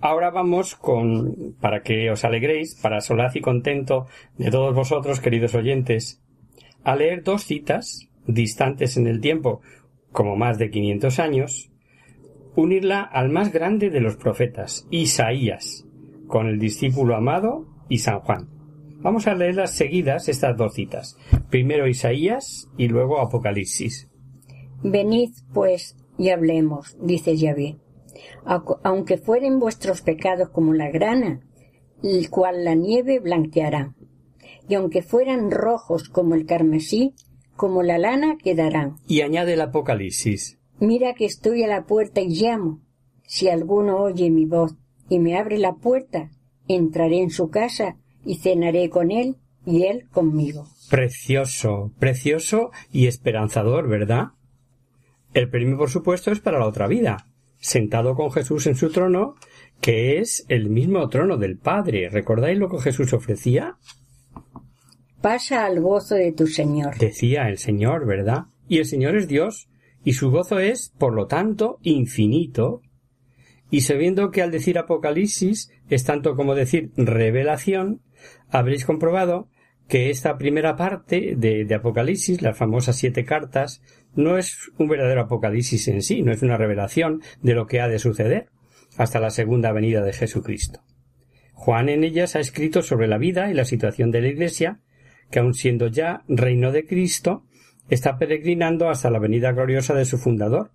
Ahora 0.00 0.30
vamos 0.30 0.74
con, 0.74 1.54
para 1.60 1.82
que 1.82 2.10
os 2.10 2.24
alegréis, 2.24 2.74
para 2.80 3.02
solaz 3.02 3.36
y 3.36 3.42
contento 3.42 4.06
de 4.38 4.50
todos 4.50 4.74
vosotros, 4.74 5.20
queridos 5.20 5.54
oyentes, 5.54 6.22
a 6.82 6.96
leer 6.96 7.22
dos 7.22 7.44
citas, 7.44 8.08
distantes 8.26 8.96
en 8.96 9.06
el 9.06 9.20
tiempo, 9.20 9.60
como 10.12 10.34
más 10.34 10.58
de 10.58 10.70
quinientos 10.70 11.18
años, 11.18 11.70
unirla 12.56 13.02
al 13.02 13.28
más 13.28 13.52
grande 13.52 13.90
de 13.90 14.00
los 14.00 14.16
profetas, 14.16 14.86
Isaías, 14.90 15.86
con 16.26 16.46
el 16.48 16.58
discípulo 16.58 17.14
amado 17.14 17.68
y 17.90 17.98
San 17.98 18.20
Juan. 18.20 18.59
Vamos 19.02 19.26
a 19.26 19.34
leerlas 19.34 19.74
seguidas 19.74 20.28
estas 20.28 20.58
dos 20.58 20.74
citas. 20.74 21.16
Primero 21.48 21.88
Isaías 21.88 22.68
y 22.76 22.88
luego 22.88 23.18
Apocalipsis. 23.20 24.10
Venid, 24.82 25.30
pues, 25.54 25.96
y 26.18 26.28
hablemos, 26.28 26.98
dice 27.00 27.34
Yahvé. 27.36 27.78
Aunque 28.82 29.16
fueren 29.16 29.58
vuestros 29.58 30.02
pecados 30.02 30.50
como 30.50 30.74
la 30.74 30.90
grana, 30.90 31.40
el 32.02 32.28
cual 32.28 32.64
la 32.64 32.74
nieve 32.74 33.20
blanqueará. 33.20 33.94
Y 34.68 34.74
aunque 34.74 35.00
fueran 35.00 35.50
rojos 35.50 36.10
como 36.10 36.34
el 36.34 36.44
carmesí, 36.44 37.14
como 37.56 37.82
la 37.82 37.96
lana 37.96 38.36
quedarán. 38.36 38.96
Y 39.06 39.22
añade 39.22 39.54
el 39.54 39.62
Apocalipsis. 39.62 40.58
Mira 40.78 41.14
que 41.14 41.24
estoy 41.24 41.62
a 41.62 41.68
la 41.68 41.86
puerta 41.86 42.20
y 42.20 42.28
llamo. 42.28 42.82
Si 43.22 43.48
alguno 43.48 43.96
oye 43.96 44.28
mi 44.30 44.44
voz 44.44 44.76
y 45.08 45.18
me 45.20 45.38
abre 45.38 45.56
la 45.58 45.74
puerta, 45.74 46.30
entraré 46.68 47.22
en 47.22 47.30
su 47.30 47.48
casa 47.48 47.96
y 48.24 48.36
cenaré 48.36 48.90
con 48.90 49.10
él 49.10 49.36
y 49.64 49.84
él 49.84 50.08
conmigo. 50.10 50.66
Precioso, 50.88 51.92
precioso 51.98 52.70
y 52.90 53.06
esperanzador, 53.06 53.88
¿verdad? 53.88 54.28
El 55.34 55.48
premio, 55.48 55.78
por 55.78 55.90
supuesto, 55.90 56.32
es 56.32 56.40
para 56.40 56.58
la 56.58 56.66
otra 56.66 56.88
vida, 56.88 57.26
sentado 57.58 58.14
con 58.14 58.32
Jesús 58.32 58.66
en 58.66 58.74
su 58.74 58.90
trono, 58.90 59.36
que 59.80 60.18
es 60.18 60.44
el 60.48 60.70
mismo 60.70 61.08
trono 61.08 61.36
del 61.36 61.56
Padre. 61.56 62.08
¿Recordáis 62.08 62.58
lo 62.58 62.68
que 62.68 62.80
Jesús 62.80 63.12
ofrecía? 63.12 63.76
Pasa 65.20 65.66
al 65.66 65.80
gozo 65.80 66.14
de 66.14 66.32
tu 66.32 66.46
Señor. 66.46 66.96
Decía 66.98 67.48
el 67.48 67.58
Señor, 67.58 68.06
¿verdad? 68.06 68.44
Y 68.68 68.78
el 68.78 68.86
Señor 68.86 69.16
es 69.16 69.28
Dios, 69.28 69.68
y 70.02 70.14
su 70.14 70.30
gozo 70.30 70.58
es, 70.58 70.92
por 70.98 71.12
lo 71.12 71.26
tanto, 71.26 71.78
infinito. 71.82 72.80
Y 73.70 73.82
sabiendo 73.82 74.30
que 74.30 74.42
al 74.42 74.50
decir 74.50 74.78
Apocalipsis 74.78 75.70
es 75.88 76.04
tanto 76.04 76.34
como 76.34 76.54
decir 76.54 76.90
revelación, 76.96 78.00
habréis 78.48 78.84
comprobado 78.84 79.48
que 79.88 80.08
esta 80.08 80.38
primera 80.38 80.76
parte 80.76 81.34
de, 81.36 81.66
Apocalipsis, 81.74 82.42
las 82.42 82.56
famosas 82.56 82.96
siete 82.96 83.24
cartas, 83.24 83.82
no 84.14 84.38
es 84.38 84.70
un 84.78 84.88
verdadero 84.88 85.22
Apocalipsis 85.22 85.88
en 85.88 86.02
sí, 86.02 86.22
no 86.22 86.32
es 86.32 86.42
una 86.42 86.56
revelación 86.56 87.22
de 87.42 87.54
lo 87.54 87.66
que 87.66 87.80
ha 87.80 87.88
de 87.88 87.98
suceder 87.98 88.48
hasta 88.96 89.18
la 89.18 89.30
segunda 89.30 89.72
venida 89.72 90.02
de 90.02 90.12
Jesucristo. 90.12 90.82
Juan 91.54 91.88
en 91.88 92.04
ellas 92.04 92.36
ha 92.36 92.40
escrito 92.40 92.82
sobre 92.82 93.08
la 93.08 93.18
vida 93.18 93.50
y 93.50 93.54
la 93.54 93.64
situación 93.64 94.10
de 94.12 94.22
la 94.22 94.28
Iglesia, 94.28 94.80
que 95.30 95.40
aun 95.40 95.54
siendo 95.54 95.88
ya 95.88 96.22
reino 96.28 96.70
de 96.72 96.86
Cristo, 96.86 97.44
está 97.88 98.16
peregrinando 98.16 98.88
hasta 98.88 99.10
la 99.10 99.18
venida 99.18 99.52
gloriosa 99.52 99.94
de 99.94 100.04
su 100.04 100.18
fundador, 100.18 100.70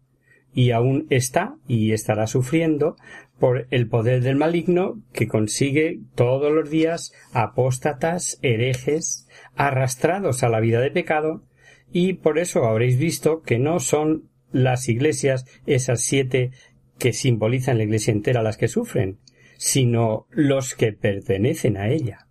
y 0.55 0.71
aún 0.71 1.05
está 1.09 1.57
y 1.67 1.91
estará 1.91 2.27
sufriendo 2.27 2.95
por 3.37 3.67
el 3.71 3.89
poder 3.89 4.23
del 4.23 4.37
maligno 4.37 5.01
que 5.11 5.27
consigue 5.27 5.99
todos 6.15 6.51
los 6.51 6.69
días 6.69 7.11
apóstatas, 7.33 8.39
herejes, 8.41 9.27
arrastrados 9.55 10.43
a 10.43 10.49
la 10.49 10.61
vida 10.61 10.79
de 10.79 10.91
pecado, 10.91 11.43
y 11.91 12.13
por 12.13 12.39
eso 12.39 12.63
habréis 12.65 12.97
visto 12.97 13.41
que 13.41 13.59
no 13.59 13.81
son 13.81 14.29
las 14.53 14.87
iglesias 14.87 15.45
esas 15.65 15.99
siete 15.99 16.51
que 16.97 17.11
simbolizan 17.11 17.77
la 17.77 17.83
iglesia 17.83 18.13
entera 18.13 18.41
las 18.41 18.55
que 18.55 18.69
sufren, 18.69 19.19
sino 19.57 20.25
los 20.29 20.73
que 20.73 20.93
pertenecen 20.93 21.75
a 21.75 21.89
ella, 21.89 22.27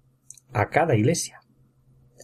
a 0.54 0.70
cada 0.70 0.96
iglesia, 0.96 1.40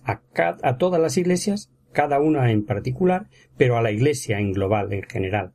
a, 0.02 0.22
a 0.62 0.78
todas 0.78 1.00
las 1.00 1.18
iglesias, 1.18 1.70
cada 1.92 2.20
una 2.20 2.50
en 2.50 2.64
particular, 2.64 3.28
pero 3.58 3.76
a 3.76 3.82
la 3.82 3.90
iglesia 3.90 4.38
en 4.38 4.52
global, 4.52 4.94
en 4.94 5.02
general. 5.02 5.52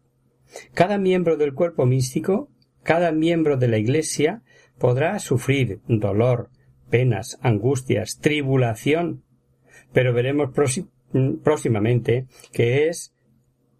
Cada 0.73 0.97
miembro 0.97 1.37
del 1.37 1.53
cuerpo 1.53 1.85
místico, 1.85 2.49
cada 2.83 3.11
miembro 3.11 3.57
de 3.57 3.67
la 3.67 3.77
Iglesia 3.77 4.43
podrá 4.77 5.19
sufrir 5.19 5.81
dolor, 5.87 6.49
penas, 6.89 7.39
angustias, 7.41 8.19
tribulación, 8.19 9.23
pero 9.93 10.13
veremos 10.13 10.51
próximamente 11.43 12.27
que 12.51 12.87
es 12.87 13.13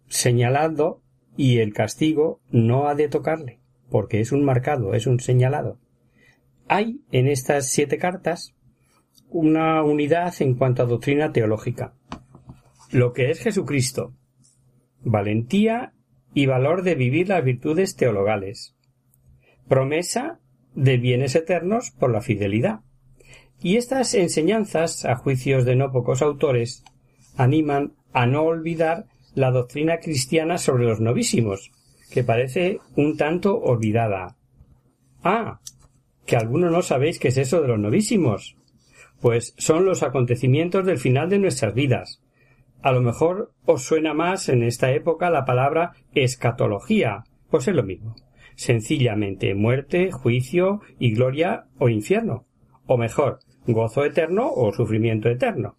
señalado 0.08 1.02
y 1.36 1.58
el 1.58 1.72
castigo 1.72 2.40
no 2.50 2.88
ha 2.88 2.94
de 2.94 3.08
tocarle, 3.08 3.60
porque 3.90 4.20
es 4.20 4.32
un 4.32 4.44
marcado, 4.44 4.94
es 4.94 5.06
un 5.06 5.20
señalado. 5.20 5.78
Hay 6.68 7.00
en 7.12 7.28
estas 7.28 7.68
siete 7.70 7.98
cartas 7.98 8.54
una 9.28 9.82
unidad 9.82 10.34
en 10.40 10.54
cuanto 10.54 10.82
a 10.82 10.86
doctrina 10.86 11.32
teológica. 11.32 11.94
Lo 12.90 13.12
que 13.12 13.30
es 13.30 13.40
Jesucristo, 13.40 14.14
valentía 15.02 15.92
y 16.36 16.44
valor 16.44 16.82
de 16.82 16.94
vivir 16.94 17.30
las 17.30 17.42
virtudes 17.42 17.96
teologales. 17.96 18.76
Promesa 19.68 20.38
de 20.74 20.98
bienes 20.98 21.34
eternos 21.34 21.92
por 21.92 22.12
la 22.12 22.20
fidelidad. 22.20 22.80
Y 23.62 23.78
estas 23.78 24.12
enseñanzas, 24.12 25.06
a 25.06 25.16
juicios 25.16 25.64
de 25.64 25.76
no 25.76 25.92
pocos 25.92 26.20
autores, 26.20 26.84
animan 27.38 27.94
a 28.12 28.26
no 28.26 28.42
olvidar 28.42 29.06
la 29.34 29.50
doctrina 29.50 29.96
cristiana 29.96 30.58
sobre 30.58 30.84
los 30.84 31.00
novísimos, 31.00 31.72
que 32.10 32.22
parece 32.22 32.80
un 32.96 33.16
tanto 33.16 33.58
olvidada. 33.58 34.36
Ah, 35.24 35.60
que 36.26 36.36
algunos 36.36 36.70
no 36.70 36.82
sabéis 36.82 37.18
qué 37.18 37.28
es 37.28 37.38
eso 37.38 37.62
de 37.62 37.68
los 37.68 37.78
novísimos. 37.78 38.56
Pues 39.22 39.54
son 39.56 39.86
los 39.86 40.02
acontecimientos 40.02 40.84
del 40.84 40.98
final 40.98 41.30
de 41.30 41.38
nuestras 41.38 41.72
vidas, 41.72 42.20
a 42.82 42.92
lo 42.92 43.00
mejor 43.02 43.52
os 43.64 43.82
suena 43.82 44.14
más 44.14 44.48
en 44.48 44.62
esta 44.62 44.92
época 44.92 45.30
la 45.30 45.44
palabra 45.44 45.92
escatología. 46.14 47.24
Pues 47.50 47.68
es 47.68 47.74
lo 47.74 47.82
mismo. 47.82 48.14
Sencillamente 48.54 49.54
muerte, 49.54 50.10
juicio 50.12 50.80
y 50.98 51.12
gloria 51.12 51.66
o 51.78 51.88
infierno. 51.88 52.46
O 52.86 52.96
mejor, 52.96 53.40
gozo 53.66 54.04
eterno 54.04 54.50
o 54.50 54.72
sufrimiento 54.72 55.28
eterno. 55.28 55.76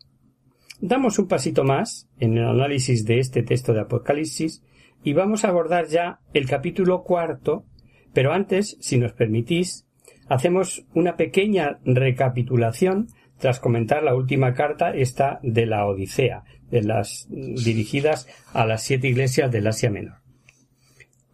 Damos 0.79 1.17
un 1.17 1.27
pasito 1.27 1.63
más 1.63 2.07
en 2.19 2.37
el 2.37 2.45
análisis 2.45 3.05
de 3.05 3.19
este 3.19 3.41
texto 3.41 3.73
de 3.73 3.81
Apocalipsis 3.81 4.63
y 5.03 5.13
vamos 5.13 5.43
a 5.43 5.49
abordar 5.49 5.87
ya 5.87 6.19
el 6.33 6.47
capítulo 6.47 7.03
cuarto, 7.03 7.65
pero 8.13 8.33
antes, 8.33 8.77
si 8.79 8.97
nos 8.97 9.13
permitís, 9.13 9.87
hacemos 10.27 10.85
una 10.93 11.15
pequeña 11.15 11.79
recapitulación 11.83 13.07
tras 13.39 13.59
comentar 13.59 14.03
la 14.03 14.15
última 14.15 14.53
carta, 14.53 14.91
esta 14.91 15.39
de 15.43 15.65
la 15.65 15.85
Odisea, 15.85 16.43
de 16.69 16.83
las 16.83 17.27
dirigidas 17.29 18.27
a 18.53 18.65
las 18.65 18.83
siete 18.83 19.07
iglesias 19.07 19.51
del 19.51 19.67
Asia 19.67 19.89
Menor. 19.89 20.17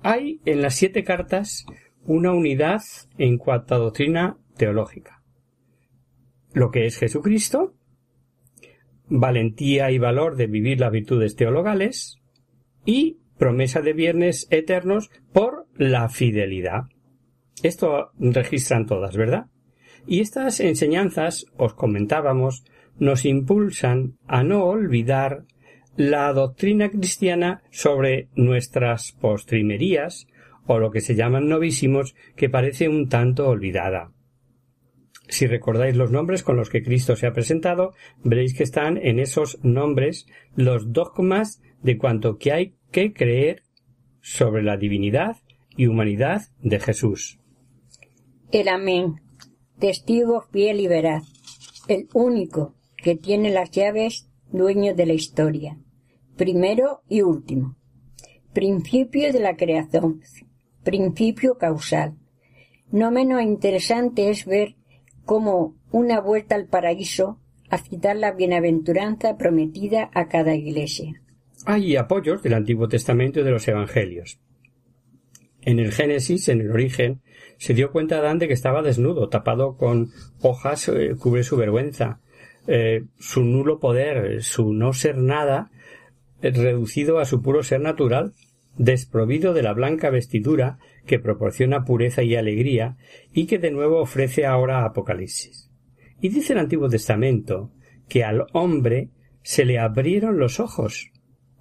Hay 0.01 0.41
en 0.45 0.61
las 0.61 0.75
siete 0.75 1.03
cartas 1.03 1.65
una 2.05 2.33
unidad 2.33 2.81
en 3.17 3.37
cuanto 3.37 3.75
a 3.75 3.79
doctrina 3.79 4.37
teológica. 4.57 5.23
Lo 6.53 6.71
que 6.71 6.85
es 6.85 6.97
Jesucristo, 6.97 7.73
valentía 9.07 9.91
y 9.91 9.97
valor 9.97 10.35
de 10.35 10.47
vivir 10.47 10.79
las 10.79 10.91
virtudes 10.91 11.35
teologales 11.35 12.19
y 12.85 13.19
promesa 13.37 13.81
de 13.81 13.93
viernes 13.93 14.47
eternos 14.51 15.09
por 15.31 15.67
la 15.75 16.09
fidelidad. 16.09 16.83
Esto 17.63 18.11
registran 18.19 18.85
todas, 18.85 19.15
¿verdad? 19.15 19.47
Y 20.05 20.19
estas 20.19 20.59
enseñanzas, 20.59 21.45
os 21.57 21.73
comentábamos, 21.73 22.63
nos 22.99 23.25
impulsan 23.25 24.17
a 24.27 24.43
no 24.43 24.65
olvidar 24.65 25.45
la 25.95 26.33
doctrina 26.33 26.89
cristiana 26.89 27.63
sobre 27.69 28.27
nuestras 28.35 29.11
postrimerías 29.13 30.27
o 30.65 30.79
lo 30.79 30.91
que 30.91 31.01
se 31.01 31.15
llaman 31.15 31.47
novísimos 31.47 32.15
que 32.35 32.49
parece 32.49 32.89
un 32.89 33.09
tanto 33.09 33.47
olvidada. 33.47 34.11
Si 35.27 35.47
recordáis 35.47 35.95
los 35.95 36.11
nombres 36.11 36.43
con 36.43 36.57
los 36.57 36.69
que 36.69 36.83
Cristo 36.83 37.15
se 37.15 37.27
ha 37.27 37.33
presentado, 37.33 37.93
veréis 38.23 38.55
que 38.55 38.63
están 38.63 38.97
en 38.97 39.19
esos 39.19 39.59
nombres 39.63 40.27
los 40.55 40.91
dogmas 40.91 41.61
de 41.81 41.97
cuanto 41.97 42.37
que 42.37 42.51
hay 42.51 42.75
que 42.91 43.13
creer 43.13 43.63
sobre 44.21 44.63
la 44.63 44.77
divinidad 44.77 45.37
y 45.75 45.87
humanidad 45.87 46.43
de 46.59 46.79
Jesús. 46.79 47.39
El 48.51 48.67
Amén, 48.67 49.15
testigo 49.79 50.41
fiel 50.51 50.79
y 50.79 50.87
veraz, 50.87 51.23
el 51.87 52.07
único 52.13 52.75
que 52.97 53.15
tiene 53.15 53.51
las 53.51 53.71
llaves 53.71 54.29
dueño 54.51 54.93
de 54.93 55.05
la 55.05 55.13
historia, 55.13 55.77
primero 56.37 57.01
y 57.09 57.21
último, 57.21 57.75
principio 58.53 59.33
de 59.33 59.39
la 59.39 59.55
creación, 59.55 60.21
principio 60.83 61.57
causal. 61.57 62.15
No 62.91 63.11
menos 63.11 63.41
interesante 63.41 64.29
es 64.29 64.45
ver 64.45 64.75
cómo 65.25 65.75
una 65.91 66.21
vuelta 66.21 66.55
al 66.55 66.67
paraíso 66.67 67.39
a 67.69 67.77
citar 67.77 68.15
la 68.15 68.31
bienaventuranza 68.31 69.37
prometida 69.37 70.11
a 70.13 70.27
cada 70.27 70.55
iglesia. 70.55 71.21
Hay 71.65 71.95
apoyos 71.95 72.43
del 72.43 72.53
Antiguo 72.53 72.87
Testamento 72.87 73.39
y 73.39 73.43
de 73.43 73.51
los 73.51 73.67
Evangelios. 73.67 74.39
En 75.65 75.79
el 75.79 75.91
Génesis, 75.91 76.49
en 76.49 76.61
el 76.61 76.71
origen, 76.71 77.21
se 77.57 77.73
dio 77.73 77.91
cuenta 77.91 78.17
Adán 78.17 78.39
de 78.39 78.47
que 78.47 78.53
estaba 78.53 78.81
desnudo, 78.81 79.29
tapado 79.29 79.77
con 79.77 80.11
hojas, 80.41 80.89
eh, 80.89 81.15
cubre 81.17 81.43
su 81.43 81.55
vergüenza, 81.55 82.19
eh, 82.67 83.03
su 83.17 83.43
nulo 83.43 83.79
poder, 83.79 84.43
su 84.43 84.73
no 84.73 84.93
ser 84.93 85.17
nada, 85.17 85.71
eh, 86.41 86.51
reducido 86.51 87.19
a 87.19 87.25
su 87.25 87.41
puro 87.41 87.63
ser 87.63 87.81
natural, 87.81 88.33
desprovido 88.77 89.53
de 89.53 89.63
la 89.63 89.73
blanca 89.73 90.09
vestidura 90.09 90.79
que 91.05 91.19
proporciona 91.19 91.85
pureza 91.85 92.23
y 92.23 92.35
alegría 92.35 92.97
y 93.31 93.45
que 93.45 93.59
de 93.59 93.71
nuevo 93.71 94.01
ofrece 94.01 94.45
ahora 94.45 94.83
Apocalipsis. 94.83 95.69
Y 96.19 96.29
dice 96.29 96.53
el 96.53 96.59
Antiguo 96.59 96.89
Testamento 96.89 97.71
que 98.09 98.23
al 98.23 98.45
hombre 98.53 99.09
se 99.41 99.65
le 99.65 99.79
abrieron 99.79 100.39
los 100.39 100.59
ojos 100.59 101.11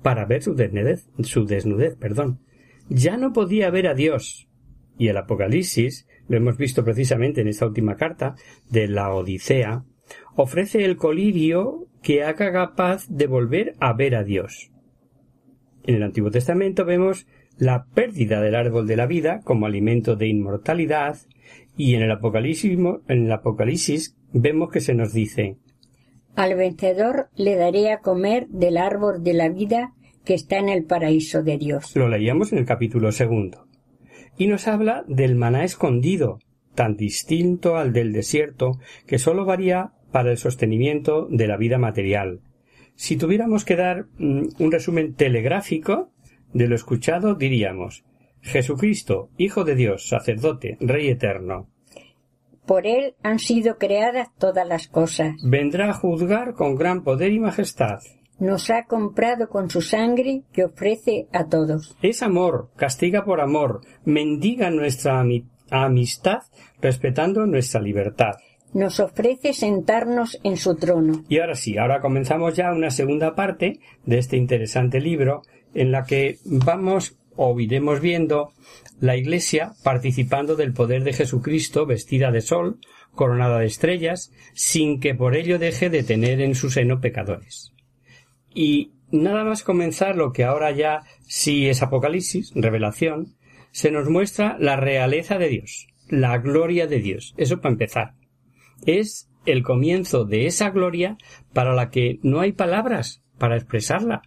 para 0.03 0.25
ver 0.25 0.43
su 0.43 0.55
desnudez, 0.55 1.09
su 1.23 1.45
desnudez, 1.45 1.97
perdón. 1.97 2.41
Ya 2.95 3.17
no 3.17 3.33
podía 3.33 3.71
ver 3.71 3.87
a 3.87 3.95
Dios. 3.95 4.49
Y 4.99 5.09
el 5.09 5.17
Apocalipsis, 5.17 6.07
lo 6.29 6.37
hemos 6.37 6.59
visto 6.59 6.85
precisamente 6.85 7.41
en 7.41 7.49
esta 7.49 7.67
última 7.67 7.97
carta 7.97 8.35
de 8.69 8.87
la 8.87 9.15
Odisea, 9.15 9.85
ofrece 10.37 10.85
el 10.85 10.97
colirio 10.97 11.87
que 12.03 12.23
haga 12.23 12.53
capaz 12.53 13.07
de 13.09 13.27
volver 13.27 13.75
a 13.81 13.95
ver 13.95 14.15
a 14.15 14.25
Dios. 14.25 14.71
En 15.85 15.95
el 15.95 16.03
Antiguo 16.03 16.31
Testamento 16.31 16.85
vemos 16.85 17.27
la 17.57 17.87
pérdida 17.95 18.43
del 18.43 18.55
árbol 18.55 18.87
de 18.87 18.97
la 18.97 19.07
vida 19.07 19.41
como 19.43 19.65
alimento 19.65 20.15
de 20.15 20.29
inmortalidad 20.29 21.17
y 21.77 21.95
en 21.95 22.03
el 22.03 22.11
Apocalipsis, 22.11 22.73
en 22.73 23.25
el 23.25 23.33
Apocalipsis 23.33 24.17
vemos 24.35 24.71
que 24.71 24.81
se 24.81 24.95
nos 24.95 25.15
dice 25.15 25.57
Al 26.37 26.55
vencedor 26.57 27.31
le 27.37 27.57
daré 27.57 27.91
a 27.91 28.01
comer 28.01 28.49
del 28.49 28.77
árbol 28.77 29.23
de 29.23 29.33
la 29.33 29.49
vida 29.49 29.95
que 30.25 30.35
está 30.35 30.59
en 30.59 30.69
el 30.69 30.85
paraíso 30.85 31.43
de 31.43 31.59
Dios. 31.59 31.95
Lo 31.97 32.09
leíamos 32.09 32.53
en 32.53 32.59
el 32.59 32.67
capítulo 32.67 33.13
segundo. 33.13 33.67
Y 34.39 34.47
nos 34.47 34.69
habla 34.69 35.05
del 35.09 35.35
maná 35.35 35.65
escondido, 35.65 36.39
tan 36.75 36.97
distinto 36.97 37.77
al 37.77 37.93
del 37.93 38.13
desierto, 38.13 38.79
que 39.07 39.19
sólo 39.19 39.45
varía 39.45 39.93
para 40.11 40.31
el 40.31 40.39
sostenimiento 40.39 41.27
de 41.31 41.47
la 41.47 41.57
vida 41.57 41.79
material, 41.79 42.41
si 42.95 43.17
tuviéramos 43.17 43.65
que 43.65 43.77
dar 43.77 44.07
mm, 44.19 44.49
un 44.59 44.73
resumen 44.73 45.15
telegráfico 45.15 46.11
de 46.53 46.69
lo 46.69 46.75
escuchado, 46.75 47.35
diríamos 47.35 48.05
Jesucristo, 48.41 49.31
Hijo 49.39 49.65
de 49.65 49.75
Dios, 49.75 50.09
sacerdote, 50.09 50.77
Rey 50.81 51.09
eterno. 51.09 51.69
Por 52.67 52.87
él 52.87 53.15
han 53.23 53.39
sido 53.39 53.77
creadas 53.77 54.29
todas 54.39 54.67
las 54.67 54.89
cosas. 54.89 55.35
Vendrá 55.43 55.91
a 55.91 55.95
juzgar 55.95 56.55
con 56.55 56.77
gran 56.77 57.03
poder 57.03 57.33
y 57.33 57.41
majestad. 57.41 58.01
Nos 58.39 58.71
ha 58.71 58.85
comprado 58.85 59.49
con 59.49 59.71
su 59.71 59.81
sangre 59.81 60.43
que 60.53 60.65
ofrece 60.65 61.29
a 61.33 61.47
todos. 61.47 61.97
Es 62.03 62.23
amor, 62.23 62.71
castiga 62.77 63.25
por 63.25 63.41
amor, 63.41 63.83
mendiga 64.05 64.71
nuestra 64.71 65.25
amistad 65.71 66.43
respetando 66.81 67.47
nuestra 67.47 67.81
libertad 67.81 68.33
nos 68.73 69.01
ofrece 69.01 69.53
sentarnos 69.53 70.41
en 70.43 70.57
su 70.57 70.77
trono. 70.77 71.25
Y 71.29 71.39
ahora 71.39 71.55
sí, 71.55 71.77
ahora 71.77 72.01
comenzamos 72.01 72.55
ya 72.55 72.73
una 72.73 72.91
segunda 72.91 73.35
parte 73.35 73.81
de 74.05 74.19
este 74.19 74.37
interesante 74.37 75.01
libro 75.01 75.43
en 75.75 75.93
la 75.93 76.05
que 76.05 76.39
vamos 76.45 77.17
o 77.37 77.59
iremos 77.61 78.01
viendo 78.01 78.53
la 79.01 79.17
Iglesia 79.17 79.73
participando 79.83 80.55
del 80.55 80.73
poder 80.73 81.03
de 81.05 81.13
Jesucristo 81.13 81.87
vestida 81.87 82.31
de 82.31 82.41
sol, 82.41 82.79
coronada 83.15 83.59
de 83.59 83.67
estrellas, 83.67 84.33
sin 84.55 85.01
que 85.01 85.15
por 85.15 85.37
ello 85.37 85.59
deje 85.59 85.91
de 85.91 86.03
tener 86.03 86.41
en 86.41 86.55
su 86.55 86.71
seno 86.71 87.01
pecadores. 87.01 87.73
Y 88.55 88.93
nada 89.11 89.45
más 89.45 89.63
comenzar 89.63 90.17
lo 90.17 90.33
que 90.33 90.45
ahora 90.45 90.71
ya 90.73 91.03
sí 91.23 91.69
es 91.69 91.83
Apocalipsis, 91.83 92.53
revelación, 92.55 93.37
se 93.71 93.91
nos 93.91 94.09
muestra 94.09 94.57
la 94.59 94.77
realeza 94.77 95.39
de 95.39 95.49
Dios, 95.49 95.89
la 96.09 96.39
gloria 96.39 96.87
de 96.87 96.99
Dios. 96.99 97.35
Eso 97.37 97.61
para 97.61 97.73
empezar 97.73 98.15
es 98.87 99.29
el 99.47 99.63
comienzo 99.63 100.25
de 100.25 100.47
esa 100.47 100.71
gloria 100.71 101.17
para 101.53 101.75
la 101.75 101.91
que 101.91 102.19
no 102.23 102.41
hay 102.41 102.53
palabras 102.53 103.23
para 103.39 103.57
expresarla 103.57 104.23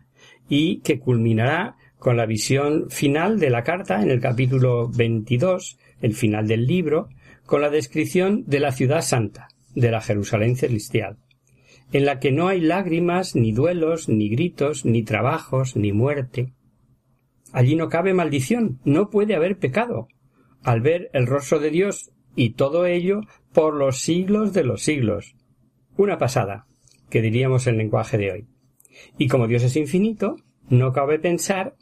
y 0.49 0.79
que 0.81 0.99
culminará 0.99 1.75
con 1.99 2.17
la 2.17 2.25
visión 2.25 2.89
final 2.89 3.39
de 3.39 3.49
la 3.49 3.63
carta 3.63 4.01
en 4.01 4.11
el 4.11 4.19
capítulo 4.19 4.89
22, 4.89 5.77
el 6.01 6.13
final 6.13 6.47
del 6.47 6.67
libro, 6.67 7.09
con 7.45 7.61
la 7.61 7.69
descripción 7.69 8.43
de 8.45 8.59
la 8.59 8.71
ciudad 8.71 9.01
santa, 9.01 9.47
de 9.73 9.91
la 9.91 10.01
Jerusalén 10.01 10.55
celestial, 10.55 11.17
en 11.91 12.05
la 12.05 12.19
que 12.19 12.31
no 12.31 12.47
hay 12.47 12.61
lágrimas, 12.61 13.35
ni 13.35 13.51
duelos, 13.51 14.09
ni 14.09 14.29
gritos, 14.29 14.85
ni 14.85 15.03
trabajos, 15.03 15.75
ni 15.75 15.91
muerte. 15.91 16.53
Allí 17.51 17.75
no 17.75 17.89
cabe 17.89 18.13
maldición, 18.13 18.79
no 18.83 19.09
puede 19.09 19.35
haber 19.35 19.57
pecado. 19.57 20.07
Al 20.63 20.81
ver 20.81 21.09
el 21.13 21.27
rostro 21.27 21.59
de 21.59 21.69
Dios 21.69 22.11
y 22.35 22.51
todo 22.51 22.85
ello 22.85 23.21
por 23.53 23.75
los 23.75 23.99
siglos 23.99 24.51
de 24.51 24.63
los 24.63 24.81
siglos. 24.81 25.35
Una 25.95 26.17
pasada, 26.17 26.67
que 27.09 27.21
diríamos 27.21 27.67
el 27.67 27.77
lenguaje 27.77 28.17
de 28.17 28.31
hoy. 28.31 28.47
Y 29.17 29.27
como 29.27 29.47
Dios 29.47 29.63
es 29.63 29.75
infinito, 29.77 30.35
no 30.69 30.91
cabe 30.91 31.19
pensar 31.19 31.75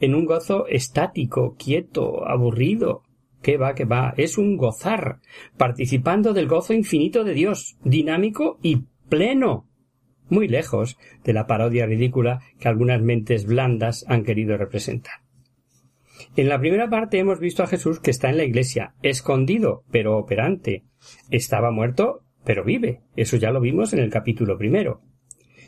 en 0.00 0.14
un 0.14 0.24
gozo 0.24 0.66
estático, 0.66 1.54
quieto, 1.58 2.26
aburrido. 2.26 3.02
¿Qué 3.42 3.56
va, 3.56 3.74
qué 3.74 3.84
va? 3.84 4.14
Es 4.16 4.36
un 4.36 4.56
gozar, 4.56 5.20
participando 5.56 6.32
del 6.32 6.48
gozo 6.48 6.74
infinito 6.74 7.24
de 7.24 7.34
Dios, 7.34 7.76
dinámico 7.84 8.58
y 8.62 8.84
pleno, 9.10 9.68
muy 10.30 10.48
lejos 10.48 10.96
de 11.24 11.34
la 11.34 11.46
parodia 11.46 11.84
ridícula 11.84 12.40
que 12.58 12.68
algunas 12.68 13.02
mentes 13.02 13.44
blandas 13.44 14.06
han 14.08 14.24
querido 14.24 14.56
representar. 14.56 15.14
En 16.36 16.48
la 16.48 16.58
primera 16.58 16.88
parte 16.88 17.18
hemos 17.18 17.40
visto 17.40 17.62
a 17.62 17.66
Jesús 17.66 18.00
que 18.00 18.10
está 18.10 18.30
en 18.30 18.36
la 18.36 18.44
iglesia, 18.44 18.94
escondido, 19.02 19.84
pero 19.90 20.16
operante. 20.16 20.84
Estaba 21.30 21.70
muerto, 21.70 22.24
pero 22.44 22.64
vive. 22.64 23.02
Eso 23.16 23.36
ya 23.36 23.50
lo 23.50 23.60
vimos 23.60 23.92
en 23.92 23.98
el 23.98 24.10
capítulo 24.10 24.56
primero. 24.56 25.02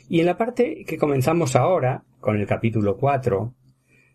Y 0.09 0.19
en 0.19 0.25
la 0.25 0.37
parte 0.37 0.85
que 0.87 0.97
comenzamos 0.97 1.55
ahora, 1.55 2.03
con 2.19 2.37
el 2.39 2.47
capítulo 2.47 2.97
cuatro, 2.97 3.53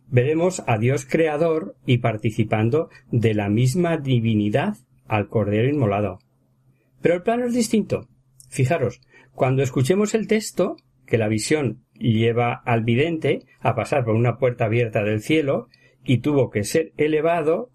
veremos 0.06 0.62
a 0.66 0.78
Dios 0.78 1.06
creador 1.06 1.76
y 1.84 1.98
participando 1.98 2.88
de 3.10 3.34
la 3.34 3.48
misma 3.48 3.98
divinidad 3.98 4.76
al 5.06 5.28
Cordero 5.28 5.68
inmolado. 5.68 6.18
Pero 7.02 7.14
el 7.14 7.22
plano 7.22 7.46
es 7.46 7.54
distinto. 7.54 8.08
Fijaros, 8.48 9.00
cuando 9.38 9.62
escuchemos 9.62 10.16
el 10.16 10.26
texto, 10.26 10.74
que 11.06 11.16
la 11.16 11.28
visión 11.28 11.84
lleva 11.94 12.54
al 12.54 12.82
vidente 12.82 13.46
a 13.60 13.76
pasar 13.76 14.04
por 14.04 14.16
una 14.16 14.36
puerta 14.36 14.64
abierta 14.64 15.04
del 15.04 15.22
cielo, 15.22 15.68
y 16.04 16.18
tuvo 16.18 16.50
que 16.50 16.64
ser 16.64 16.92
elevado, 16.96 17.70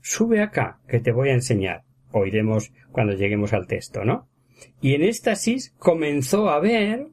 sube 0.00 0.40
acá, 0.40 0.80
que 0.88 1.00
te 1.00 1.12
voy 1.12 1.28
a 1.28 1.34
enseñar. 1.34 1.84
Oiremos 2.12 2.72
cuando 2.92 3.12
lleguemos 3.12 3.52
al 3.52 3.66
texto, 3.66 4.06
¿no? 4.06 4.30
Y 4.80 4.94
en 4.94 5.02
éxtasis 5.02 5.74
comenzó 5.76 6.48
a 6.48 6.60
ver, 6.60 7.08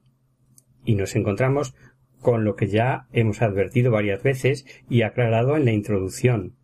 y 0.86 0.96
nos 0.96 1.18
encontramos 1.18 1.76
con 2.22 2.46
lo 2.46 2.56
que 2.56 2.68
ya 2.68 3.08
hemos 3.12 3.42
advertido 3.42 3.92
varias 3.92 4.24
veces 4.24 4.66
y 4.90 5.02
aclarado 5.02 5.58
en 5.58 5.66
la 5.66 5.74
introducción. 5.74 6.56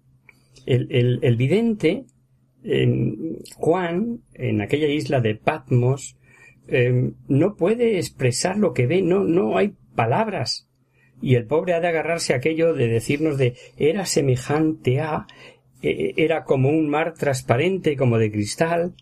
El, 0.66 1.20
el, 1.22 1.36
vidente, 1.36 2.06
en 2.64 3.40
Juan, 3.58 4.22
en 4.36 4.62
aquella 4.62 4.88
isla 4.88 5.20
de 5.20 5.36
Patmos, 5.36 6.16
em, 6.68 7.14
no 7.28 7.56
puede 7.56 7.98
expresar 7.98 8.58
lo 8.58 8.74
que 8.74 8.88
ve, 8.88 9.02
no, 9.02 9.24
no 9.24 9.58
hay 9.58 9.74
palabras 9.96 10.68
y 11.22 11.36
el 11.36 11.46
pobre 11.46 11.74
ha 11.74 11.80
de 11.80 11.88
agarrarse 11.88 12.34
a 12.34 12.38
aquello 12.38 12.74
de 12.74 12.88
decirnos 12.88 13.38
de 13.38 13.56
era 13.78 14.06
semejante 14.06 15.00
a 15.00 15.26
e, 15.82 15.90
e, 15.90 16.14
era 16.18 16.44
como 16.44 16.70
un 16.70 16.90
mar 16.90 17.14
transparente 17.14 17.96
como 17.96 18.18
de 18.18 18.32
cristal 18.32 18.94